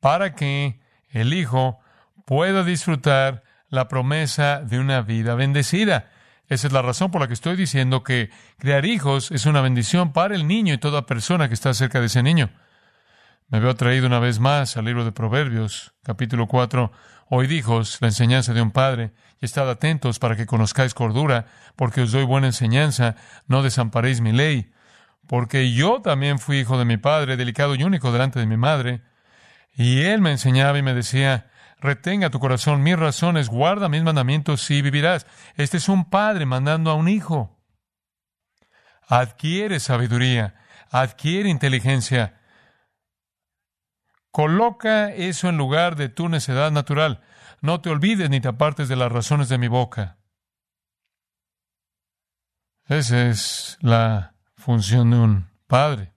para 0.00 0.34
que 0.34 0.80
el 1.10 1.32
hijo 1.32 1.80
pueda 2.24 2.62
disfrutar 2.62 3.42
la 3.68 3.88
promesa 3.88 4.60
de 4.62 4.78
una 4.78 5.02
vida 5.02 5.34
bendecida. 5.34 6.10
Esa 6.48 6.66
es 6.66 6.72
la 6.72 6.80
razón 6.80 7.10
por 7.10 7.20
la 7.20 7.28
que 7.28 7.34
estoy 7.34 7.56
diciendo 7.56 8.02
que 8.02 8.30
crear 8.58 8.86
hijos 8.86 9.30
es 9.30 9.44
una 9.44 9.60
bendición 9.60 10.12
para 10.12 10.34
el 10.34 10.46
niño 10.46 10.72
y 10.72 10.78
toda 10.78 11.04
persona 11.04 11.48
que 11.48 11.54
está 11.54 11.74
cerca 11.74 12.00
de 12.00 12.06
ese 12.06 12.22
niño. 12.22 12.50
Me 13.48 13.60
veo 13.60 13.74
traído 13.76 14.06
una 14.06 14.18
vez 14.18 14.40
más 14.40 14.76
al 14.76 14.86
libro 14.86 15.04
de 15.04 15.12
Proverbios, 15.12 15.94
capítulo 16.02 16.46
4, 16.46 16.90
Oíd, 17.30 17.50
hijos, 17.50 17.98
la 18.00 18.08
enseñanza 18.08 18.54
de 18.54 18.62
un 18.62 18.70
padre, 18.70 19.12
y 19.40 19.44
estad 19.44 19.68
atentos 19.68 20.18
para 20.18 20.36
que 20.36 20.46
conozcáis 20.46 20.94
cordura, 20.94 21.46
porque 21.76 22.00
os 22.00 22.12
doy 22.12 22.24
buena 22.24 22.46
enseñanza, 22.46 23.16
no 23.46 23.62
desamparéis 23.62 24.22
mi 24.22 24.32
ley. 24.32 24.70
Porque 25.26 25.72
yo 25.72 26.00
también 26.00 26.38
fui 26.38 26.60
hijo 26.60 26.78
de 26.78 26.86
mi 26.86 26.96
padre, 26.96 27.36
delicado 27.36 27.74
y 27.74 27.82
único 27.82 28.10
delante 28.12 28.40
de 28.40 28.46
mi 28.46 28.56
madre, 28.56 29.02
y 29.74 30.00
él 30.00 30.22
me 30.22 30.30
enseñaba 30.30 30.78
y 30.78 30.82
me 30.82 30.94
decía, 30.94 31.50
retenga 31.80 32.30
tu 32.30 32.40
corazón 32.40 32.82
mis 32.82 32.98
razones, 32.98 33.48
guarda 33.48 33.88
mis 33.88 34.02
mandamientos 34.02 34.70
y 34.70 34.82
vivirás. 34.82 35.26
Este 35.56 35.76
es 35.76 35.88
un 35.88 36.08
padre 36.10 36.46
mandando 36.46 36.90
a 36.90 36.94
un 36.94 37.08
hijo. 37.08 37.56
Adquiere 39.06 39.80
sabiduría, 39.80 40.54
adquiere 40.90 41.48
inteligencia, 41.48 42.38
Coloca 44.38 45.10
eso 45.10 45.48
en 45.48 45.56
lugar 45.56 45.96
de 45.96 46.08
tu 46.08 46.28
necedad 46.28 46.70
natural. 46.70 47.22
No 47.60 47.80
te 47.80 47.90
olvides 47.90 48.30
ni 48.30 48.40
te 48.40 48.46
apartes 48.46 48.88
de 48.88 48.94
las 48.94 49.10
razones 49.10 49.48
de 49.48 49.58
mi 49.58 49.66
boca. 49.66 50.18
Esa 52.86 53.26
es 53.26 53.78
la 53.80 54.34
función 54.56 55.10
de 55.10 55.16
un 55.16 55.50
padre. 55.66 56.12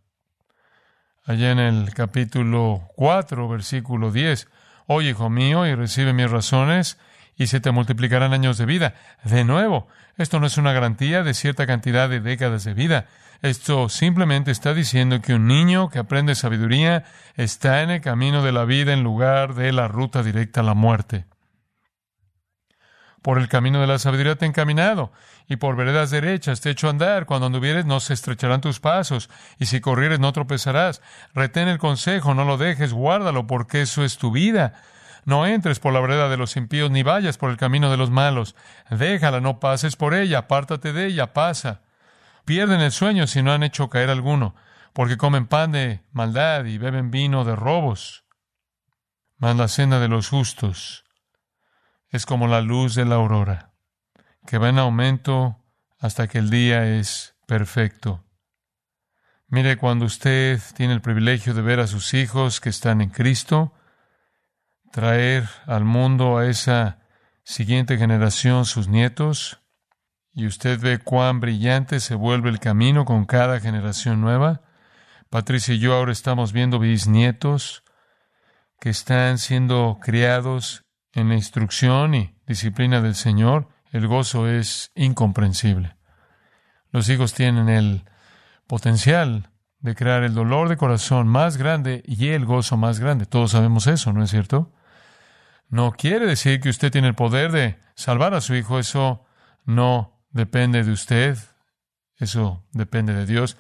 Allá 1.24 1.52
en 1.52 1.58
el 1.58 1.94
capítulo 1.94 2.90
4, 2.96 3.50
versículo 3.50 4.12
10. 4.12 4.48
Oye, 4.94 5.12
hijo 5.12 5.30
mío, 5.30 5.66
y 5.66 5.74
recibe 5.74 6.12
mis 6.12 6.30
razones, 6.30 6.98
y 7.38 7.48
se 7.48 7.62
te 7.62 7.72
multiplicarán 7.72 8.34
años 8.34 8.58
de 8.58 8.66
vida. 8.66 8.94
De 9.24 9.46
nuevo, 9.46 9.88
esto 10.18 10.42
no 10.42 10.48
es 10.48 10.58
una 10.58 10.74
garantía 10.74 11.24
de 11.24 11.34
cierta 11.34 11.66
cantidad 11.66 12.10
de 12.10 12.20
décadas 12.20 12.66
de 12.66 12.74
vida. 12.74 13.06
Esto 13.42 13.88
simplemente 13.88 14.52
está 14.52 14.74
diciendo 14.74 15.22
que 15.22 15.36
un 15.36 15.48
niño 15.48 15.90
que 15.90 16.00
aprende 16.00 16.36
sabiduría 16.36 17.06
está 17.38 17.84
en 17.84 17.90
el 17.90 18.02
camino 18.02 18.44
de 18.44 18.52
la 18.52 18.66
vida 18.66 18.92
en 18.92 19.02
lugar 19.02 19.56
de 19.56 19.72
la 19.72 19.88
ruta 19.88 20.24
directa 20.24 20.60
a 20.60 20.66
la 20.66 20.74
muerte. 20.74 21.24
Por 23.22 23.38
el 23.38 23.50
camino 23.50 23.80
de 23.80 23.88
la 23.88 24.00
sabiduría 24.00 24.36
te 24.36 24.46
he 24.46 24.48
encaminado, 24.48 25.12
y 25.48 25.58
por 25.58 25.76
veredas 25.76 26.10
derechas 26.10 26.60
te 26.60 26.70
he 26.70 26.72
hecho 26.72 26.90
andar. 26.90 27.28
Cuando 27.28 27.46
anduvieres 27.46 27.86
no 27.86 28.00
se 28.00 28.14
estrecharán 28.14 28.62
tus 28.62 28.80
pasos, 28.80 29.30
y 29.60 29.68
si 29.68 29.80
corrieres 29.80 30.20
no 30.20 30.34
tropezarás. 30.34 31.02
Retén 31.36 31.68
el 31.68 31.78
consejo, 31.78 32.34
no 32.34 32.46
lo 32.46 32.58
dejes, 32.58 32.94
guárdalo, 32.94 33.46
porque 33.46 33.82
eso 33.82 34.04
es 34.04 34.18
tu 34.18 34.32
vida. 34.32 34.74
No 35.24 35.46
entres 35.46 35.80
por 35.80 35.94
la 35.94 36.00
vereda 36.00 36.30
de 36.30 36.38
los 36.38 36.58
impíos, 36.58 36.90
ni 36.90 37.04
vayas 37.04 37.38
por 37.38 37.52
el 37.52 37.58
camino 37.58 37.92
de 37.92 37.98
los 37.98 38.10
malos. 38.10 38.56
Déjala, 38.90 39.40
no 39.40 39.60
pases 39.60 39.96
por 39.96 40.16
ella, 40.16 40.40
apártate 40.40 40.92
de 40.92 41.06
ella, 41.06 41.32
pasa. 41.34 41.82
Pierden 42.46 42.82
el 42.82 42.92
sueño 42.92 43.28
si 43.28 43.44
no 43.44 43.54
han 43.54 43.62
hecho 43.62 43.88
caer 43.88 44.10
alguno, 44.10 44.56
porque 44.94 45.18
comen 45.18 45.46
pan 45.46 45.74
de 45.74 46.02
maldad 46.12 46.66
y 46.66 46.80
beben 46.80 47.12
vino 47.12 47.46
de 47.46 47.56
robos. 47.56 48.24
Mas 49.38 49.56
la 49.56 49.68
cena 49.68 50.00
de 50.00 50.08
los 50.08 50.28
justos 50.28 51.04
es 52.12 52.26
como 52.26 52.48
la 52.48 52.62
luz 52.62 52.94
de 52.96 53.06
la 53.06 53.16
aurora, 53.16 53.72
que 54.46 54.58
va 54.58 54.70
en 54.70 54.80
aumento 54.80 55.58
hasta 56.00 56.28
que 56.28 56.40
el 56.40 56.50
día 56.50 56.86
es 56.86 57.36
perfecto. 57.48 58.24
Mire, 59.48 59.78
cuando 59.78 60.06
usted 60.06 60.62
tiene 60.76 60.94
el 60.94 61.02
privilegio 61.02 61.54
de 61.54 61.62
ver 61.62 61.80
a 61.80 61.88
sus 61.88 62.14
hijos 62.14 62.60
que 62.60 62.70
están 62.70 63.02
en 63.02 63.10
Cristo, 63.10 63.74
traer 64.92 65.48
al 65.66 65.86
mundo 65.86 66.38
a 66.38 66.48
esa 66.48 67.00
siguiente 67.44 67.98
generación 67.98 68.66
sus 68.66 68.88
nietos, 68.88 69.62
y 70.34 70.48
usted 70.48 70.80
ve 70.80 71.00
cuán 71.00 71.40
brillante 71.40 72.00
se 72.00 72.16
vuelve 72.16 72.50
el 72.50 72.60
camino 72.60 73.04
con 73.04 73.26
cada 73.26 73.60
generación 73.60 74.22
nueva, 74.22 74.62
Patricia 75.30 75.74
y 75.74 75.80
yo 75.80 75.94
ahora 75.94 76.12
estamos 76.12 76.52
viendo 76.52 76.80
bisnietos 76.80 77.84
que 78.80 78.90
están 78.90 79.38
siendo 79.38 80.00
criados 80.02 80.84
en 81.14 81.30
la 81.30 81.36
instrucción 81.36 82.16
y 82.16 82.36
disciplina 82.48 83.02
del 83.02 83.16
Señor. 83.16 83.68
El 83.92 84.08
gozo 84.08 84.48
es 84.48 84.92
incomprensible. 84.96 85.96
Los 86.92 87.10
hijos 87.10 87.34
tienen 87.34 87.70
el 87.70 88.04
potencial 88.68 89.50
de 89.80 89.96
crear 89.96 90.24
el 90.24 90.34
dolor 90.34 90.70
de 90.70 90.78
corazón 90.78 91.28
más 91.28 91.58
grande 91.58 92.04
y 92.06 92.30
el 92.30 92.46
gozo 92.46 92.78
más 92.78 93.00
grande. 93.00 93.26
Todos 93.26 93.52
sabemos 93.52 93.88
eso, 93.88 94.14
¿no 94.14 94.24
es 94.24 94.30
cierto? 94.30 94.72
No 95.70 95.92
quiere 95.94 96.26
decir 96.26 96.60
que 96.60 96.70
usted 96.70 96.92
tiene 96.92 97.08
el 97.08 97.16
poder 97.16 97.52
de 97.52 97.80
salvar 97.96 98.34
a 98.34 98.42
su 98.42 98.56
hijo. 98.56 98.78
Eso 98.78 99.26
no 99.66 100.22
depende 100.30 100.84
de 100.84 100.92
usted. 100.92 101.38
Eso 102.18 102.64
depende 102.72 103.14
de 103.14 103.26
Dios. 103.26 103.58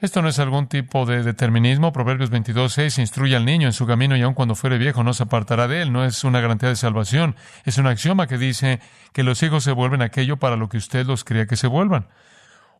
Esto 0.00 0.22
no 0.22 0.28
es 0.30 0.38
algún 0.38 0.66
tipo 0.66 1.04
de 1.04 1.22
determinismo. 1.22 1.92
Proverbios 1.92 2.32
22.6 2.32 3.00
instruye 3.00 3.36
al 3.36 3.44
niño 3.44 3.66
en 3.66 3.74
su 3.74 3.86
camino 3.86 4.16
y 4.16 4.22
aun 4.22 4.32
cuando 4.32 4.54
fuere 4.54 4.78
viejo 4.78 5.04
no 5.04 5.12
se 5.12 5.24
apartará 5.24 5.68
de 5.68 5.82
él. 5.82 5.92
No 5.92 6.06
es 6.06 6.24
una 6.24 6.40
garantía 6.40 6.70
de 6.70 6.76
salvación. 6.76 7.36
Es 7.66 7.76
un 7.76 7.86
axioma 7.86 8.26
que 8.26 8.38
dice 8.38 8.80
que 9.12 9.24
los 9.24 9.42
hijos 9.42 9.62
se 9.62 9.72
vuelven 9.72 10.00
aquello 10.00 10.38
para 10.38 10.56
lo 10.56 10.70
que 10.70 10.78
usted 10.78 11.04
los 11.04 11.22
crea 11.22 11.44
que 11.44 11.56
se 11.56 11.66
vuelvan. 11.66 12.08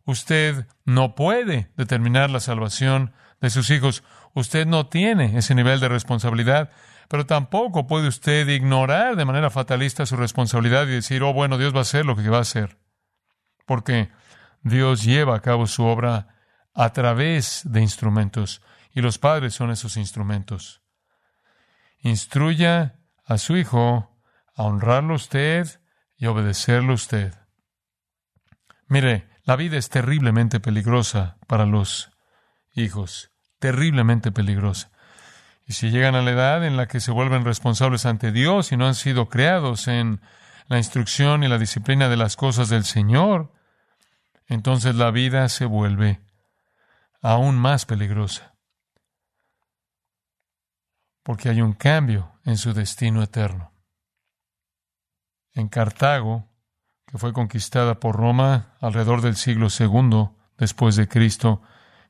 Usted 0.03 0.65
no 0.83 1.13
puede 1.13 1.69
determinar 1.77 2.31
la 2.31 2.39
salvación 2.39 3.13
de 3.39 3.51
sus 3.51 3.69
hijos. 3.69 4.03
Usted 4.33 4.65
no 4.65 4.87
tiene 4.87 5.37
ese 5.37 5.53
nivel 5.53 5.79
de 5.79 5.89
responsabilidad, 5.89 6.71
pero 7.07 7.27
tampoco 7.27 7.85
puede 7.85 8.07
usted 8.07 8.47
ignorar 8.47 9.15
de 9.15 9.25
manera 9.25 9.51
fatalista 9.51 10.07
su 10.07 10.15
responsabilidad 10.15 10.87
y 10.87 10.93
decir, 10.93 11.21
oh, 11.21 11.33
bueno, 11.33 11.59
Dios 11.59 11.71
va 11.71 11.79
a 11.79 11.81
hacer 11.83 12.03
lo 12.03 12.15
que 12.15 12.29
va 12.29 12.39
a 12.39 12.41
hacer. 12.41 12.79
Porque 13.67 14.09
Dios 14.63 15.03
lleva 15.03 15.35
a 15.35 15.41
cabo 15.41 15.67
su 15.67 15.83
obra 15.83 16.40
a 16.73 16.91
través 16.93 17.61
de 17.65 17.81
instrumentos 17.81 18.61
y 18.93 19.01
los 19.01 19.17
padres 19.17 19.53
son 19.53 19.71
esos 19.71 19.97
instrumentos. 19.97 20.81
Instruya 21.99 22.99
a 23.25 23.37
su 23.37 23.57
hijo 23.57 24.17
a 24.55 24.63
honrarlo 24.63 25.15
usted 25.15 25.81
y 26.17 26.25
obedecerlo 26.25 26.93
usted. 26.93 27.33
Mire, 28.87 29.29
la 29.43 29.55
vida 29.55 29.77
es 29.77 29.89
terriblemente 29.89 30.59
peligrosa 30.59 31.37
para 31.47 31.65
los 31.65 32.11
hijos, 32.73 33.31
terriblemente 33.59 34.31
peligrosa. 34.31 34.91
Y 35.65 35.73
si 35.73 35.89
llegan 35.89 36.15
a 36.15 36.21
la 36.21 36.31
edad 36.31 36.65
en 36.65 36.75
la 36.75 36.87
que 36.87 36.99
se 36.99 37.11
vuelven 37.11 37.45
responsables 37.45 38.05
ante 38.05 38.31
Dios 38.31 38.71
y 38.71 38.77
no 38.77 38.87
han 38.87 38.95
sido 38.95 39.29
creados 39.29 39.87
en 39.87 40.21
la 40.67 40.77
instrucción 40.77 41.43
y 41.43 41.47
la 41.47 41.57
disciplina 41.57 42.09
de 42.09 42.17
las 42.17 42.35
cosas 42.35 42.69
del 42.69 42.83
Señor, 42.83 43.53
entonces 44.47 44.95
la 44.95 45.11
vida 45.11 45.47
se 45.49 45.65
vuelve 45.65 46.19
aún 47.21 47.55
más 47.55 47.85
peligrosa, 47.85 48.55
porque 51.23 51.49
hay 51.49 51.61
un 51.61 51.73
cambio 51.73 52.33
en 52.43 52.57
su 52.57 52.73
destino 52.73 53.21
eterno. 53.21 53.71
En 55.53 55.67
Cartago, 55.67 56.49
que 57.05 57.17
fue 57.17 57.33
conquistada 57.33 57.99
por 57.99 58.15
Roma 58.15 58.73
alrededor 58.79 59.21
del 59.21 59.35
siglo 59.35 59.67
II 59.67 60.29
después 60.57 60.95
de 60.95 61.07
Cristo, 61.07 61.61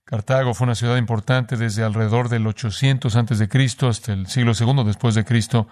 Cartago 0.06 0.54
fue 0.54 0.66
una 0.66 0.76
ciudad 0.76 0.98
importante 0.98 1.58
desde 1.58 1.84
alrededor 1.84 2.30
del 2.30 2.48
800 2.48 3.16
antes 3.16 3.40
de 3.40 3.48
Cristo 3.48 3.88
hasta 3.88 4.14
el 4.14 4.28
siglo 4.28 4.54
II 4.60 4.84
después 4.84 5.16
de 5.16 5.26
Cristo. 5.26 5.68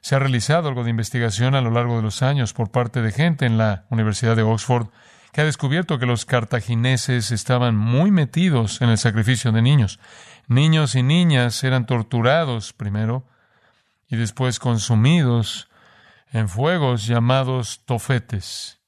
Se 0.00 0.14
ha 0.14 0.18
realizado 0.18 0.68
algo 0.68 0.84
de 0.84 0.90
investigación 0.90 1.54
a 1.54 1.60
lo 1.60 1.70
largo 1.70 1.96
de 1.96 2.02
los 2.02 2.22
años 2.22 2.52
por 2.52 2.70
parte 2.70 3.02
de 3.02 3.12
gente 3.12 3.46
en 3.46 3.58
la 3.58 3.86
Universidad 3.90 4.36
de 4.36 4.42
Oxford 4.42 4.88
que 5.32 5.40
ha 5.40 5.44
descubierto 5.44 5.98
que 5.98 6.06
los 6.06 6.24
cartagineses 6.24 7.30
estaban 7.30 7.76
muy 7.76 8.10
metidos 8.10 8.80
en 8.80 8.90
el 8.90 8.98
sacrificio 8.98 9.52
de 9.52 9.62
niños. 9.62 10.00
Niños 10.48 10.94
y 10.94 11.02
niñas 11.02 11.62
eran 11.62 11.86
torturados 11.86 12.72
primero 12.72 13.28
y 14.08 14.16
después 14.16 14.58
consumidos 14.58 15.68
en 16.32 16.48
fuegos 16.48 17.06
llamados 17.06 17.84
tofetes. 17.84 18.80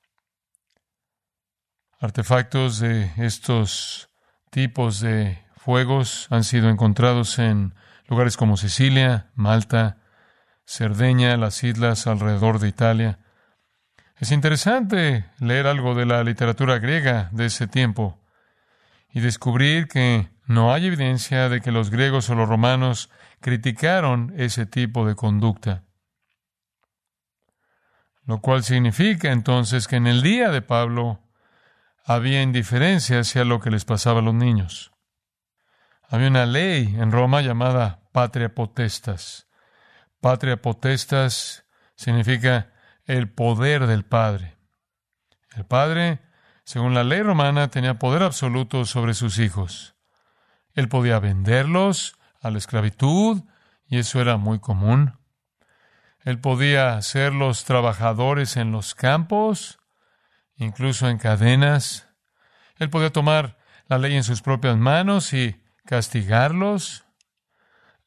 Artefactos 2.00 2.80
de 2.80 3.12
estos 3.16 4.08
tipos 4.50 5.00
de 5.00 5.38
fuegos 5.56 6.26
han 6.30 6.42
sido 6.42 6.68
encontrados 6.68 7.38
en 7.38 7.74
lugares 8.08 8.36
como 8.36 8.56
Sicilia, 8.56 9.30
Malta, 9.36 9.98
Cerdeña, 10.66 11.36
las 11.36 11.62
islas 11.62 12.08
alrededor 12.08 12.58
de 12.58 12.68
Italia. 12.68 13.20
Es 14.22 14.30
interesante 14.30 15.24
leer 15.40 15.66
algo 15.66 15.96
de 15.96 16.06
la 16.06 16.22
literatura 16.22 16.78
griega 16.78 17.28
de 17.32 17.46
ese 17.46 17.66
tiempo 17.66 18.20
y 19.10 19.18
descubrir 19.18 19.88
que 19.88 20.30
no 20.46 20.72
hay 20.72 20.86
evidencia 20.86 21.48
de 21.48 21.60
que 21.60 21.72
los 21.72 21.90
griegos 21.90 22.30
o 22.30 22.36
los 22.36 22.48
romanos 22.48 23.10
criticaron 23.40 24.32
ese 24.36 24.64
tipo 24.64 25.04
de 25.08 25.16
conducta. 25.16 25.82
Lo 28.24 28.40
cual 28.40 28.62
significa 28.62 29.32
entonces 29.32 29.88
que 29.88 29.96
en 29.96 30.06
el 30.06 30.22
día 30.22 30.52
de 30.52 30.62
Pablo 30.62 31.18
había 32.04 32.42
indiferencia 32.42 33.18
hacia 33.18 33.44
lo 33.44 33.58
que 33.58 33.72
les 33.72 33.84
pasaba 33.84 34.20
a 34.20 34.22
los 34.22 34.34
niños. 34.34 34.92
Había 36.08 36.28
una 36.28 36.46
ley 36.46 36.94
en 36.96 37.10
Roma 37.10 37.40
llamada 37.42 38.08
patria 38.12 38.54
potestas. 38.54 39.48
Patria 40.20 40.62
potestas 40.62 41.64
significa 41.96 42.71
el 43.12 43.30
poder 43.30 43.86
del 43.86 44.04
Padre. 44.04 44.56
El 45.54 45.66
Padre, 45.66 46.20
según 46.64 46.94
la 46.94 47.04
ley 47.04 47.20
romana, 47.20 47.68
tenía 47.68 47.98
poder 47.98 48.22
absoluto 48.22 48.86
sobre 48.86 49.12
sus 49.12 49.38
hijos. 49.38 49.94
Él 50.72 50.88
podía 50.88 51.18
venderlos 51.18 52.16
a 52.40 52.50
la 52.50 52.56
esclavitud, 52.56 53.42
y 53.86 53.98
eso 53.98 54.20
era 54.22 54.38
muy 54.38 54.60
común. 54.60 55.18
Él 56.20 56.40
podía 56.40 56.96
hacerlos 56.96 57.64
trabajadores 57.64 58.56
en 58.56 58.72
los 58.72 58.94
campos, 58.94 59.78
incluso 60.56 61.10
en 61.10 61.18
cadenas. 61.18 62.08
Él 62.76 62.88
podía 62.88 63.12
tomar 63.12 63.58
la 63.88 63.98
ley 63.98 64.16
en 64.16 64.24
sus 64.24 64.40
propias 64.40 64.78
manos 64.78 65.34
y 65.34 65.62
castigarlos. 65.84 67.04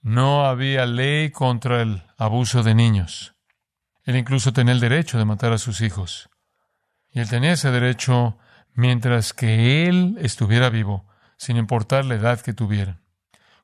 No 0.02 0.48
había 0.48 0.88
ley 0.88 1.30
contra 1.30 1.84
el 1.84 2.04
abuso 2.18 2.64
de 2.64 2.74
niños. 2.74 3.35
Él 4.06 4.16
incluso 4.16 4.54
tenía 4.54 4.74
el 4.74 4.80
derecho 4.80 5.18
de 5.18 5.26
matar 5.26 5.52
a 5.52 5.58
sus 5.58 5.82
hijos. 5.82 6.30
Y 7.10 7.20
él 7.20 7.30
tenía 7.30 7.54
ese 7.54 7.72
derecho 7.72 8.38
mientras 8.74 9.34
que 9.34 9.88
él 9.88 10.18
estuviera 10.22 10.70
vivo, 10.70 11.08
sin 11.38 11.58
importar 11.58 12.06
la 12.06 12.16
edad 12.16 12.40
que 12.40 12.54
tuviera. 12.54 13.00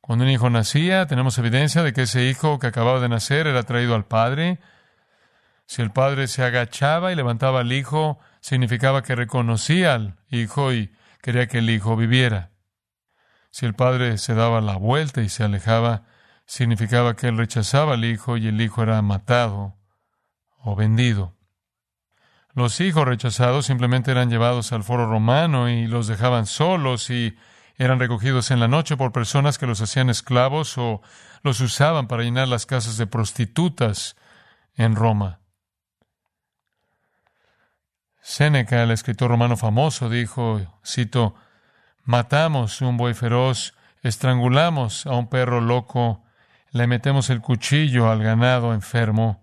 Cuando 0.01 0.25
un 0.25 0.31
hijo 0.31 0.49
nacía, 0.49 1.05
tenemos 1.05 1.37
evidencia 1.37 1.83
de 1.83 1.93
que 1.93 2.03
ese 2.03 2.25
hijo 2.25 2.57
que 2.57 2.67
acababa 2.67 2.99
de 2.99 3.09
nacer 3.09 3.45
era 3.45 3.63
traído 3.63 3.93
al 3.93 4.05
padre. 4.05 4.59
Si 5.67 5.83
el 5.83 5.91
padre 5.91 6.27
se 6.27 6.43
agachaba 6.43 7.11
y 7.11 7.15
levantaba 7.15 7.59
al 7.59 7.71
hijo, 7.71 8.19
significaba 8.39 9.03
que 9.03 9.15
reconocía 9.15 9.93
al 9.93 10.17
hijo 10.29 10.73
y 10.73 10.91
quería 11.21 11.47
que 11.47 11.59
el 11.59 11.69
hijo 11.69 11.95
viviera. 11.95 12.49
Si 13.51 13.67
el 13.67 13.75
padre 13.75 14.17
se 14.17 14.33
daba 14.33 14.59
la 14.59 14.75
vuelta 14.75 15.21
y 15.21 15.29
se 15.29 15.43
alejaba, 15.43 16.03
significaba 16.45 17.15
que 17.15 17.27
él 17.27 17.37
rechazaba 17.37 17.93
al 17.93 18.05
hijo 18.05 18.37
y 18.37 18.47
el 18.47 18.59
hijo 18.59 18.81
era 18.81 18.99
matado 19.03 19.80
o 20.63 20.75
vendido. 20.75 21.33
Los 22.53 22.81
hijos 22.81 23.05
rechazados 23.05 23.65
simplemente 23.65 24.11
eran 24.11 24.29
llevados 24.29 24.73
al 24.73 24.83
foro 24.83 25.09
romano 25.09 25.69
y 25.69 25.87
los 25.87 26.07
dejaban 26.07 26.45
solos 26.45 27.09
y 27.09 27.37
eran 27.77 27.99
recogidos 27.99 28.51
en 28.51 28.59
la 28.59 28.67
noche 28.67 28.97
por 28.97 29.11
personas 29.11 29.57
que 29.57 29.67
los 29.67 29.81
hacían 29.81 30.09
esclavos 30.09 30.77
o 30.77 31.01
los 31.43 31.61
usaban 31.61 32.07
para 32.07 32.23
llenar 32.23 32.47
las 32.47 32.65
casas 32.65 32.97
de 32.97 33.07
prostitutas 33.07 34.15
en 34.75 34.95
Roma. 34.95 35.39
Séneca, 38.21 38.83
el 38.83 38.91
escritor 38.91 39.31
romano 39.31 39.57
famoso, 39.57 40.09
dijo, 40.09 40.61
cito, 40.85 41.33
matamos 42.03 42.81
un 42.81 42.97
buey 42.97 43.13
feroz, 43.13 43.73
estrangulamos 44.03 45.07
a 45.07 45.11
un 45.15 45.27
perro 45.27 45.59
loco, 45.59 46.23
le 46.71 46.85
metemos 46.85 47.29
el 47.29 47.41
cuchillo 47.41 48.11
al 48.11 48.21
ganado 48.21 48.73
enfermo, 48.73 49.40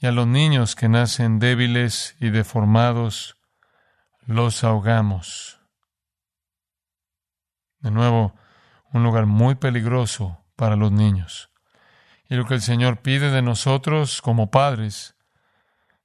y 0.00 0.06
a 0.06 0.12
los 0.12 0.26
niños 0.26 0.76
que 0.76 0.88
nacen 0.88 1.38
débiles 1.38 2.16
y 2.20 2.30
deformados 2.30 3.36
los 4.26 4.62
ahogamos. 4.62 5.60
De 7.80 7.90
nuevo, 7.90 8.34
un 8.92 9.02
lugar 9.02 9.26
muy 9.26 9.54
peligroso 9.54 10.44
para 10.56 10.76
los 10.76 10.92
niños. 10.92 11.50
Y 12.28 12.34
lo 12.34 12.44
que 12.44 12.54
el 12.54 12.60
Señor 12.60 13.00
pide 13.00 13.30
de 13.30 13.42
nosotros 13.42 14.20
como 14.22 14.50
padres 14.50 15.16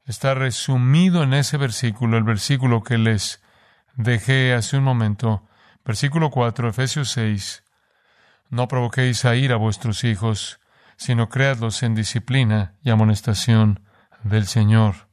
está 0.06 0.34
resumido 0.34 1.24
en 1.24 1.34
ese 1.34 1.58
versículo, 1.58 2.18
el 2.18 2.24
versículo 2.24 2.84
que 2.84 2.98
les 2.98 3.42
dejé 3.96 4.54
hace 4.54 4.78
un 4.78 4.84
momento, 4.84 5.48
versículo 5.86 6.30
4, 6.30 6.70
Efesios 6.70 7.10
6. 7.12 7.64
No 8.50 8.68
provoquéis 8.68 9.26
a 9.26 9.36
ir 9.36 9.52
a 9.52 9.58
vuestros 9.58 10.04
hijos, 10.04 10.60
sino 10.98 11.30
creadlos 11.30 11.84
en 11.84 11.96
disciplina 11.96 12.76
y 12.84 12.90
amonestación 12.90 13.88
del 14.24 14.48
Señor. 14.48 15.10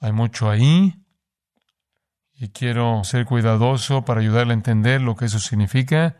Hay 0.00 0.12
mucho 0.12 0.50
ahí 0.50 1.02
y 2.34 2.48
quiero 2.50 3.02
ser 3.04 3.24
cuidadoso 3.24 4.04
para 4.04 4.20
ayudarle 4.20 4.52
a 4.52 4.54
entender 4.54 5.00
lo 5.00 5.16
que 5.16 5.24
eso 5.24 5.38
significa, 5.38 6.16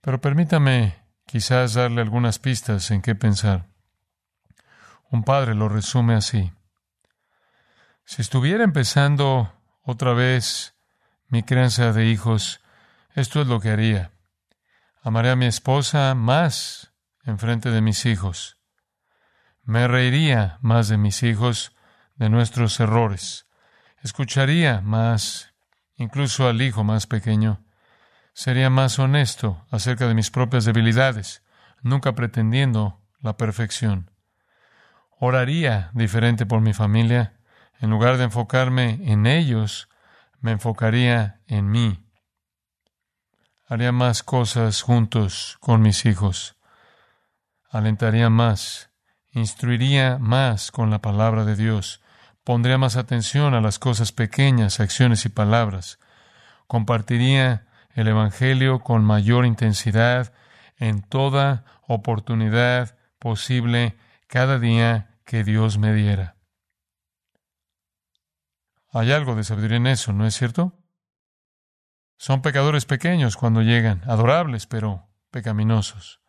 pero 0.00 0.20
permítame 0.20 1.02
quizás 1.26 1.74
darle 1.74 2.00
algunas 2.00 2.38
pistas 2.38 2.90
en 2.90 3.02
qué 3.02 3.14
pensar. 3.14 3.66
Un 5.10 5.24
padre 5.24 5.54
lo 5.54 5.68
resume 5.68 6.14
así. 6.14 6.52
Si 8.04 8.22
estuviera 8.22 8.64
empezando 8.64 9.52
otra 9.82 10.12
vez 10.12 10.74
mi 11.28 11.42
crianza 11.42 11.92
de 11.92 12.06
hijos, 12.06 12.60
esto 13.14 13.42
es 13.42 13.48
lo 13.48 13.60
que 13.60 13.70
haría. 13.70 14.12
Amaré 15.02 15.30
a 15.30 15.36
mi 15.36 15.46
esposa 15.46 16.14
más 16.14 16.92
en 17.24 17.38
frente 17.38 17.70
de 17.70 17.80
mis 17.80 18.04
hijos. 18.04 18.58
Me 19.62 19.86
reiría 19.86 20.58
más 20.60 20.88
de 20.88 20.96
mis 20.96 21.22
hijos, 21.22 21.76
de 22.16 22.28
nuestros 22.28 22.80
errores. 22.80 23.46
Escucharía 24.02 24.80
más, 24.80 25.54
incluso 25.96 26.48
al 26.48 26.60
hijo 26.62 26.84
más 26.84 27.06
pequeño. 27.06 27.64
Sería 28.32 28.70
más 28.70 28.98
honesto 28.98 29.64
acerca 29.70 30.08
de 30.08 30.14
mis 30.14 30.30
propias 30.30 30.64
debilidades, 30.64 31.42
nunca 31.82 32.14
pretendiendo 32.14 33.00
la 33.20 33.36
perfección. 33.36 34.10
Oraría 35.20 35.90
diferente 35.94 36.46
por 36.46 36.60
mi 36.60 36.72
familia. 36.72 37.38
En 37.80 37.90
lugar 37.90 38.16
de 38.16 38.24
enfocarme 38.24 39.00
en 39.04 39.26
ellos, 39.26 39.88
me 40.40 40.52
enfocaría 40.52 41.40
en 41.46 41.70
mí. 41.70 42.07
Haría 43.70 43.92
más 43.92 44.22
cosas 44.22 44.80
juntos 44.80 45.58
con 45.60 45.82
mis 45.82 46.06
hijos. 46.06 46.56
Alentaría 47.68 48.30
más. 48.30 48.88
Instruiría 49.30 50.16
más 50.18 50.72
con 50.72 50.88
la 50.88 51.02
palabra 51.02 51.44
de 51.44 51.54
Dios. 51.54 52.00
Pondría 52.44 52.78
más 52.78 52.96
atención 52.96 53.52
a 53.52 53.60
las 53.60 53.78
cosas 53.78 54.10
pequeñas, 54.10 54.80
acciones 54.80 55.26
y 55.26 55.28
palabras. 55.28 55.98
Compartiría 56.66 57.66
el 57.92 58.08
Evangelio 58.08 58.80
con 58.80 59.04
mayor 59.04 59.44
intensidad 59.44 60.32
en 60.78 61.02
toda 61.02 61.66
oportunidad 61.86 62.96
posible 63.18 63.98
cada 64.28 64.58
día 64.58 65.18
que 65.26 65.44
Dios 65.44 65.76
me 65.76 65.92
diera. 65.92 66.36
Hay 68.92 69.12
algo 69.12 69.34
de 69.34 69.44
sabiduría 69.44 69.76
en 69.76 69.88
eso, 69.88 70.14
¿no 70.14 70.26
es 70.26 70.34
cierto? 70.34 70.77
Son 72.18 72.42
pecadores 72.42 72.84
pequeños 72.84 73.36
cuando 73.36 73.62
llegan, 73.62 74.02
adorables, 74.06 74.66
pero 74.66 75.08
pecaminosos. 75.30 76.20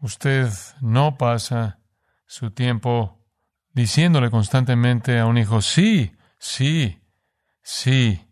Usted 0.00 0.50
no 0.80 1.16
pasa 1.16 1.78
su 2.26 2.50
tiempo 2.50 3.24
diciéndole 3.72 4.28
constantemente 4.28 5.20
a 5.20 5.26
un 5.26 5.38
hijo, 5.38 5.62
sí, 5.62 6.16
sí, 6.38 7.00
sí. 7.62 8.28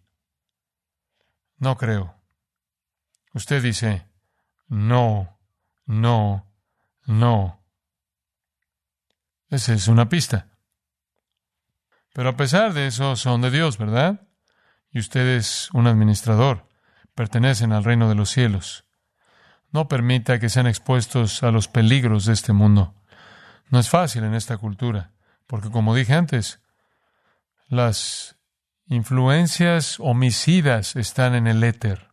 No 1.59 1.77
creo. 1.77 2.17
Usted 3.33 3.63
dice, 3.63 4.09
no, 4.67 5.39
no, 5.87 6.53
no. 7.07 7.65
Esa 9.51 9.73
es 9.73 9.87
una 9.87 10.09
pista. 10.09 10.49
Pero 12.13 12.31
a 12.31 12.37
pesar 12.37 12.73
de 12.73 12.89
eso, 12.89 13.15
son 13.15 13.41
de 13.43 13.53
Dios, 13.53 13.79
¿verdad? 13.79 14.28
Y 14.91 14.99
usted 15.01 15.27
es 15.37 15.69
un 15.73 15.87
administrador. 15.87 16.67
Pertenecen 17.15 17.73
al 17.73 17.85
reino 17.85 18.09
de 18.09 18.15
los 18.15 18.31
cielos. 18.31 18.85
No 19.71 19.89
permita 19.89 20.39
que 20.39 20.49
sean 20.49 20.67
expuestos 20.67 21.43
a 21.43 21.51
los 21.51 21.69
peligros 21.69 22.25
de 22.25 22.33
este 22.33 22.53
mundo. 22.53 22.95
No 23.71 23.79
es 23.79 23.89
fácil 23.91 24.25
en 24.25 24.35
esta 24.35 24.57
cultura, 24.57 25.13
porque 25.47 25.71
como 25.71 25.95
dije 25.95 26.15
antes, 26.15 26.61
las 27.69 28.37
influencias 28.87 30.01
homicidas 30.01 30.97
están 30.97 31.35
en 31.35 31.47
el 31.47 31.63
éter, 31.63 32.09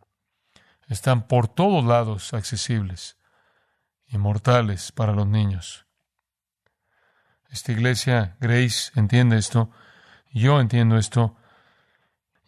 están 0.90 1.28
por 1.28 1.48
todos 1.48 1.86
lados 1.86 2.34
accesibles, 2.34 3.18
inmortales 4.08 4.92
para 4.92 5.14
los 5.14 5.28
niños. 5.28 5.86
Esta 7.50 7.72
iglesia, 7.72 8.36
Grace, 8.42 8.92
entiende 8.96 9.38
esto, 9.38 9.72
yo 10.32 10.60
entiendo 10.60 10.98
esto, 10.98 11.38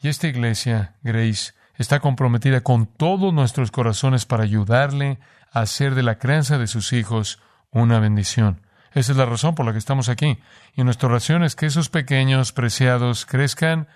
y 0.01 0.09
esta 0.09 0.27
iglesia, 0.27 0.95
Grace, 1.01 1.53
está 1.75 1.99
comprometida 1.99 2.61
con 2.61 2.85
todos 2.85 3.33
nuestros 3.33 3.71
corazones 3.71 4.25
para 4.25 4.43
ayudarle 4.43 5.19
a 5.51 5.61
hacer 5.61 5.95
de 5.95 6.03
la 6.03 6.17
crianza 6.17 6.57
de 6.57 6.67
sus 6.67 6.93
hijos 6.93 7.41
una 7.71 7.99
bendición. 7.99 8.61
Esa 8.93 9.11
es 9.11 9.17
la 9.17 9.25
razón 9.25 9.55
por 9.55 9.65
la 9.65 9.71
que 9.73 9.77
estamos 9.77 10.09
aquí. 10.09 10.39
Y 10.75 10.83
nuestra 10.83 11.09
oración 11.09 11.43
es 11.43 11.55
que 11.55 11.67
esos 11.67 11.89
pequeños, 11.89 12.51
preciados, 12.51 13.25
crezcan 13.25 13.87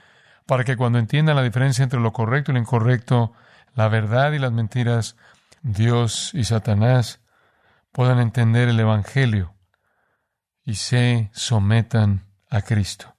para 0.46 0.64
que 0.64 0.76
cuando 0.76 1.00
entiendan 1.00 1.36
la 1.36 1.44
diferencia 1.44 1.84
entre 1.84 2.00
lo 2.00 2.14
correcto 2.14 2.52
y 2.52 2.56
lo 2.56 2.60
incorrecto, 2.60 3.34
la 3.74 3.88
verdad 3.88 4.32
y 4.34 4.40
las 4.40 4.52
mentiras, 4.52 5.16
Dios 5.62 6.32
y 6.34 6.44
Satanás 6.44 7.20
puedan 7.92 8.20
entender 8.20 8.70
el 8.70 8.80
Evangelio 8.80 9.54
y 10.64 10.76
se 10.76 11.30
sometan 11.34 12.26
a 12.50 12.62
Cristo. 12.62 13.16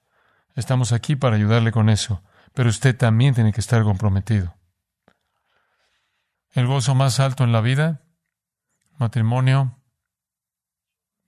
Estamos 0.54 0.92
aquí 0.92 1.16
para 1.16 1.36
ayudarle 1.36 1.72
con 1.72 1.88
eso 1.88 2.22
pero 2.54 2.68
usted 2.68 2.96
también 2.96 3.34
tiene 3.34 3.52
que 3.52 3.60
estar 3.60 3.82
comprometido. 3.82 4.54
El 6.50 6.66
gozo 6.66 6.94
más 6.94 7.18
alto 7.20 7.44
en 7.44 7.52
la 7.52 7.60
vida, 7.60 8.02
matrimonio, 8.98 9.78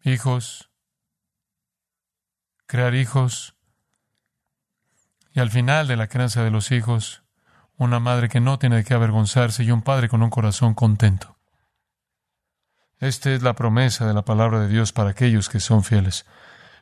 hijos, 0.03 0.71
crear 2.67 2.95
hijos, 2.95 3.57
y 5.33 5.41
al 5.41 5.51
final 5.51 5.89
de 5.89 5.97
la 5.97 6.09
crianza 6.09 6.45
de 6.45 6.51
los 6.51 6.71
hijos, 6.71 7.23
una 7.77 7.99
madre 7.99 8.29
que 8.29 8.41
no 8.41 8.59
tiene 8.59 8.77
de 8.77 8.85
qué 8.85 8.95
avergonzarse 8.95 9.65
y 9.65 9.71
un 9.71 9.83
padre 9.83 10.09
con 10.09 10.23
un 10.23 10.31
corazón 10.31 10.75
contento. 10.75 11.37
Esta 13.01 13.31
es 13.33 13.43
la 13.43 13.55
promesa 13.55 14.07
de 14.07 14.15
la 14.15 14.25
palabra 14.25 14.61
de 14.61 14.69
Dios 14.69 14.93
para 14.93 15.11
aquellos 15.11 15.49
que 15.49 15.59
son 15.59 15.83
fieles. 15.83 16.25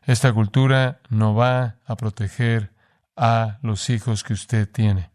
Esta 0.05 0.33
cultura 0.33 1.01
no 1.09 1.35
va 1.35 1.77
a 1.87 1.97
proteger 1.97 2.72
a 3.17 3.59
los 3.63 3.91
hijos 3.91 4.25
que 4.25 4.33
usted 4.33 4.71
tiene. 4.71 5.11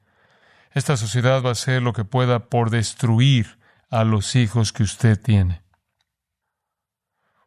Esta 0.71 0.97
sociedad 0.97 1.43
va 1.43 1.49
a 1.49 1.53
hacer 1.53 1.81
lo 1.81 1.93
que 1.93 2.05
pueda 2.05 2.49
por 2.49 2.69
destruir 2.69 3.59
a 3.89 4.03
los 4.03 4.35
hijos 4.35 4.73
que 4.73 4.83
usted 4.83 5.19
tiene. 5.19 5.63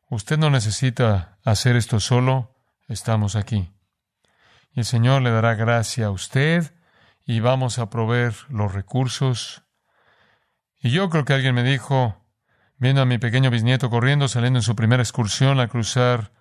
Usted 0.09 0.39
no 0.39 0.51
necesita 0.51 1.39
hacer 1.45 1.77
esto 1.77 2.01
solo, 2.01 2.57
estamos 2.89 3.37
aquí. 3.37 3.73
Y 4.73 4.81
el 4.81 4.85
Señor 4.85 5.23
le 5.23 5.31
dará 5.31 5.55
gracia 5.55 6.07
a 6.07 6.11
usted 6.11 6.75
y 7.25 7.41
vamos 7.41 7.79
a 7.79 7.91
proveer 7.91 8.35
los 8.49 8.73
recursos. 8.73 9.63
Y 10.81 10.91
yo 10.91 11.11
creo 11.11 11.25
que 11.25 11.35
alguien 11.35 11.55
me 11.55 11.63
dijo, 11.63 12.27
viendo 12.77 13.03
a 13.03 13.07
mi 13.07 13.19
pequeño 13.19 13.51
bisnieto 13.51 13.91
corriendo, 13.91 14.27
saliendo 14.27 14.59
en 14.59 14.65
su 14.65 14.75
primera 14.75 15.03
excursión 15.03 15.61
a 15.61 15.69
cruzar 15.69 16.33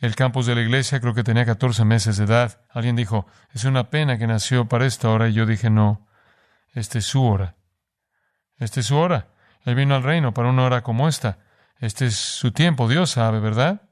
el 0.00 0.16
campus 0.16 0.46
de 0.46 0.54
la 0.54 0.62
iglesia, 0.62 0.98
creo 1.00 1.14
que 1.14 1.22
tenía 1.22 1.44
14 1.44 1.84
meses 1.84 2.16
de 2.16 2.24
edad. 2.24 2.62
Alguien 2.70 2.96
dijo, 2.96 3.26
es 3.52 3.64
una 3.64 3.90
pena 3.90 4.18
que 4.18 4.26
nació 4.26 4.66
para 4.66 4.86
esta 4.86 5.10
hora, 5.10 5.28
y 5.28 5.34
yo 5.34 5.44
dije, 5.44 5.68
no, 5.68 6.08
esta 6.72 6.98
es 6.98 7.04
su 7.04 7.22
hora. 7.22 7.56
Esta 8.56 8.80
es 8.80 8.86
su 8.86 8.96
hora. 8.96 9.28
Él 9.64 9.74
vino 9.74 9.94
al 9.94 10.02
reino 10.02 10.32
para 10.32 10.48
una 10.48 10.64
hora 10.64 10.82
como 10.82 11.06
esta. 11.06 11.38
Este 11.78 12.06
es 12.06 12.16
su 12.16 12.52
tiempo, 12.52 12.88
Dios 12.88 13.10
sabe, 13.10 13.40
¿verdad? 13.40 13.90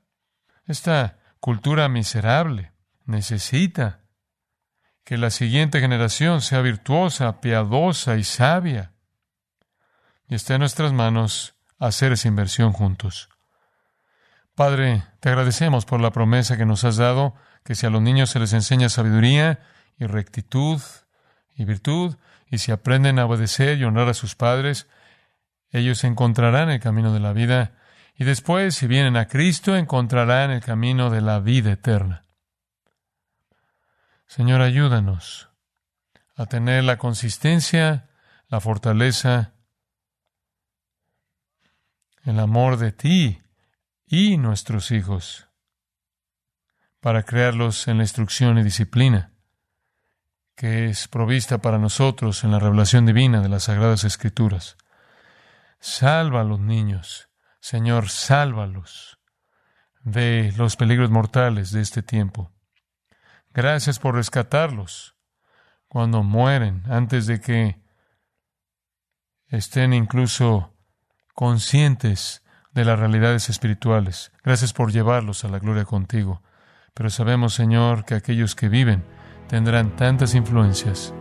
Esta 0.67 1.19
cultura 1.41 1.89
miserable 1.89 2.73
necesita 3.05 4.01
que 5.05 5.19
la 5.19 5.31
siguiente 5.31 5.81
generación 5.81 6.41
sea 6.41 6.61
virtuosa, 6.63 7.41
piadosa 7.41 8.17
y 8.17 8.25
sabia. 8.25 8.93
Y 10.27 10.35
está 10.35 10.55
en 10.55 10.61
nuestras 10.61 10.93
manos 10.93 11.55
hacer 11.79 12.13
esa 12.13 12.29
inversión 12.29 12.73
juntos. 12.73 13.29
Padre, 14.59 15.05
te 15.21 15.29
agradecemos 15.29 15.85
por 15.85 16.01
la 16.01 16.11
promesa 16.11 16.57
que 16.57 16.67
nos 16.67 16.83
has 16.83 16.97
dado, 16.97 17.37
que 17.63 17.77
si 17.77 17.87
a 17.87 17.91
los 17.91 18.03
niños 18.03 18.31
se 18.31 18.41
les 18.41 18.53
enseña 18.53 18.89
sabiduría 18.89 19.61
y 20.01 20.07
rectitud 20.07 20.83
y 21.55 21.65
virtud, 21.65 22.17
y 22.51 22.59
si 22.59 22.73
aprenden 22.73 23.21
a 23.21 23.27
obedecer 23.27 23.79
y 23.79 23.85
honrar 23.85 24.09
a 24.09 24.15
sus 24.15 24.35
padres, 24.35 24.89
ellos 25.71 26.03
encontrarán 26.03 26.71
el 26.71 26.81
camino 26.81 27.13
de 27.13 27.21
la 27.21 27.33
vida, 27.33 27.77
y 28.17 28.25
después, 28.25 28.75
si 28.75 28.89
vienen 28.89 29.17
a 29.17 29.29
Cristo, 29.29 29.77
encontrarán 29.77 30.51
el 30.51 30.61
camino 30.61 31.09
de 31.09 31.21
la 31.21 31.39
vida 31.39 31.71
eterna. 31.71 32.25
Señor, 34.27 34.61
ayúdanos 34.61 35.51
a 36.35 36.47
tener 36.47 36.83
la 36.83 36.99
consistencia, 36.99 38.09
la 38.49 38.59
fortaleza, 38.59 39.53
el 42.25 42.41
amor 42.41 42.79
de 42.79 42.91
ti 42.91 43.41
y 44.09 44.37
nuestros 44.39 44.91
hijos, 44.91 45.49
para 47.01 47.23
crearlos 47.23 47.89
en 47.89 47.99
la 47.99 48.05
instrucción 48.05 48.59
y 48.59 48.65
disciplina 48.65 49.33
que 50.59 50.87
es 50.87 51.07
provista 51.07 51.59
para 51.59 51.79
nosotros 51.79 52.43
en 52.43 52.51
la 52.51 52.59
revelación 52.59 53.07
divina 53.07 53.41
de 53.41 53.49
las 53.49 53.65
Sagradas 53.65 54.03
Escrituras. 54.03 54.77
Salva 55.79 56.41
a 56.41 56.45
los 56.45 56.59
niños, 56.59 57.31
Señor, 57.61 58.09
sálvalos 58.09 59.21
de 60.01 60.53
los 60.57 60.75
peligros 60.75 61.11
mortales 61.11 61.71
de 61.71 61.81
este 61.81 62.03
tiempo. 62.03 62.51
Gracias 63.51 64.01
por 64.01 64.17
rescatarlos 64.17 65.15
cuando 65.87 66.25
mueren, 66.25 66.83
antes 66.91 67.29
de 67.29 67.41
que 67.41 67.81
estén 69.47 69.93
incluso 69.93 70.75
conscientes 71.35 72.43
de 72.73 72.85
las 72.85 72.99
realidades 72.99 73.49
espirituales. 73.49 74.33
Gracias 74.45 74.73
por 74.73 74.93
llevarlos 74.93 75.45
a 75.45 75.49
la 75.49 75.59
gloria 75.59 75.85
contigo. 75.85 76.43
Pero 76.95 77.11
sabemos, 77.11 77.55
Señor, 77.55 78.05
que 78.05 78.15
aquellos 78.15 78.55
que 78.55 78.69
viven 78.69 79.05
tendrán 79.49 79.97
tantas 79.97 80.35
influencias, 80.35 81.15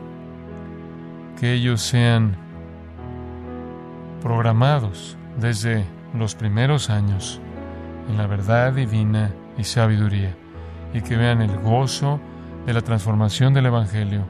que 1.40 1.54
ellos 1.54 1.82
sean 1.82 2.36
programados 4.22 5.18
desde 5.38 5.86
los 6.14 6.36
primeros 6.36 6.90
años 6.90 7.40
en 8.10 8.18
la 8.18 8.28
verdad 8.28 8.74
divina 8.74 9.32
y 9.58 9.64
sabiduría, 9.64 10.36
y 10.94 11.02
que 11.02 11.16
vean 11.16 11.42
el 11.42 11.58
gozo 11.60 12.20
de 12.66 12.74
la 12.74 12.82
transformación 12.82 13.54
del 13.54 13.68
Evangelio 13.68 14.26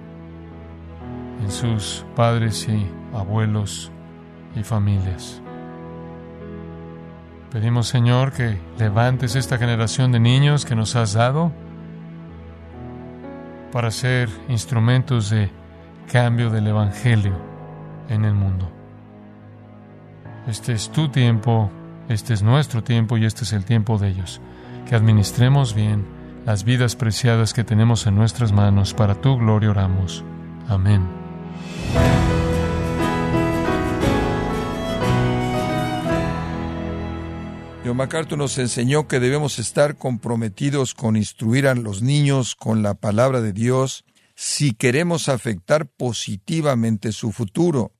en 1.42 1.52
sus 1.52 2.06
padres 2.16 2.68
y 2.68 2.88
abuelos 3.14 3.92
y 4.56 4.64
familias. 4.64 5.42
Pedimos, 7.52 7.88
Señor, 7.88 8.34
que 8.34 8.58
levantes 8.78 9.36
esta 9.36 9.58
generación 9.58 10.12
de 10.12 10.20
niños 10.20 10.66
que 10.66 10.76
nos 10.76 10.96
has 10.96 11.14
dado 11.14 11.52
para 13.72 13.90
ser 13.92 14.30
instrumentos 14.50 15.30
de 15.30 15.50
cambio 16.12 16.50
del 16.50 16.68
Evangelio 16.68 17.38
en 18.10 18.26
el 18.26 18.34
mundo. 18.34 18.70
Este 20.48 20.74
es 20.74 20.90
tu 20.90 21.10
tiempo, 21.10 21.70
este 22.10 22.34
es 22.34 22.44
nuestro 22.44 22.84
tiempo 22.84 23.18
y 23.18 23.26
este 23.26 23.44
es 23.44 23.54
el 23.54 23.66
tiempo 23.66 23.98
de 23.98 24.10
ellos. 24.10 24.42
Que 24.88 24.96
administremos 24.96 25.74
bien 25.74 26.06
las 26.46 26.64
vidas 26.64 26.96
preciadas 26.96 27.54
que 27.54 27.66
tenemos 27.66 28.08
en 28.08 28.16
nuestras 28.16 28.54
manos. 28.54 28.94
Para 28.94 29.16
tu 29.16 29.38
gloria 29.38 29.72
oramos. 29.72 30.24
Amén. 30.70 31.06
John 37.88 37.95
MacArthur 37.95 38.38
nos 38.38 38.58
enseñó 38.58 39.08
que 39.08 39.21
debemos 39.21 39.60
estar 39.60 39.95
comprometidos 39.95 40.93
con 40.93 41.15
instruir 41.15 41.67
a 41.67 41.73
los 41.73 42.02
niños 42.02 42.54
con 42.54 42.84
la 42.84 42.95
palabra 42.95 43.39
de 43.39 43.54
Dios 43.54 44.04
si 44.36 44.73
queremos 44.73 45.30
afectar 45.30 45.88
positivamente 45.88 47.13
su 47.13 47.32
futuro. 47.32 47.93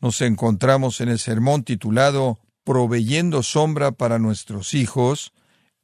Nos 0.00 0.20
encontramos 0.20 1.00
en 1.00 1.10
el 1.10 1.20
sermón 1.20 1.62
titulado 1.62 2.40
Proveyendo 2.64 3.44
sombra 3.44 3.92
para 3.92 4.18
nuestros 4.18 4.74
hijos, 4.74 5.32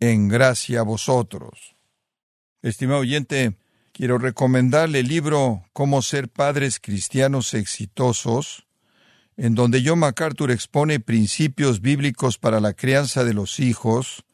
en 0.01 0.27
gracia 0.27 0.81
a 0.81 0.83
vosotros. 0.83 1.77
Estimado 2.63 2.99
oyente, 2.99 3.59
quiero 3.93 4.19
recomendarle 4.19 5.01
el 5.01 5.07
libro 5.07 5.63
Cómo 5.73 6.03
ser 6.03 6.29
padres 6.29 6.81
cristianos 6.81 7.55
exitosos, 7.55 8.67
en 9.41 9.55
donde 9.55 9.83
John 9.83 10.01
MacArthur 10.01 10.51
expone 10.51 11.01
principios 11.01 11.81
bíblicos 11.81 12.37
para 12.37 12.61
la 12.61 12.75
crianza 12.75 13.25
de 13.25 13.33
los 13.33 13.59
hijos, 13.59 14.27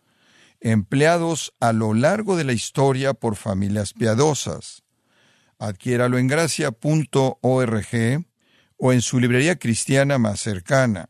empleados 0.59 1.55
a 1.61 1.73
lo 1.73 1.95
largo 1.95 2.37
de 2.37 2.43
la 2.43 2.53
historia 2.53 3.15
por 3.15 3.37
familias 3.37 3.93
piadosas. 3.93 4.83
Adquiéralo 5.61 6.19
en 6.19 6.27
gracia.org 6.27 7.87
o 8.79 8.93
en 8.93 9.01
su 9.01 9.21
librería 9.21 9.61
cristiana 9.61 10.19
más 10.19 10.41
cercana. 10.41 11.09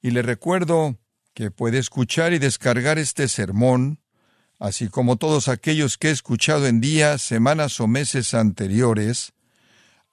Y 0.00 0.12
le 0.12 0.22
recuerdo 0.22 0.96
que 1.34 1.50
puede 1.50 1.78
escuchar 1.78 2.32
y 2.32 2.38
descargar 2.38 3.00
este 3.00 3.26
sermón, 3.26 4.00
así 4.60 4.86
como 4.86 5.16
todos 5.16 5.48
aquellos 5.48 5.98
que 5.98 6.10
he 6.10 6.12
escuchado 6.12 6.68
en 6.68 6.80
días, 6.80 7.20
semanas 7.20 7.80
o 7.80 7.88
meses 7.88 8.32
anteriores, 8.32 9.32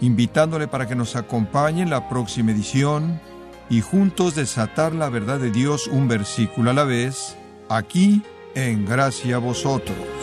invitándole 0.00 0.68
para 0.68 0.86
que 0.86 0.94
nos 0.94 1.16
acompañe 1.16 1.82
en 1.82 1.90
la 1.90 2.08
próxima 2.08 2.52
edición 2.52 3.20
y 3.70 3.80
juntos 3.80 4.34
desatar 4.34 4.94
la 4.94 5.08
verdad 5.08 5.38
de 5.38 5.50
Dios 5.50 5.86
un 5.86 6.08
versículo 6.08 6.70
a 6.70 6.74
la 6.74 6.84
vez, 6.84 7.36
aquí 7.68 8.22
en 8.54 8.86
Gracia 8.86 9.36
a 9.36 9.38
Vosotros. 9.38 10.17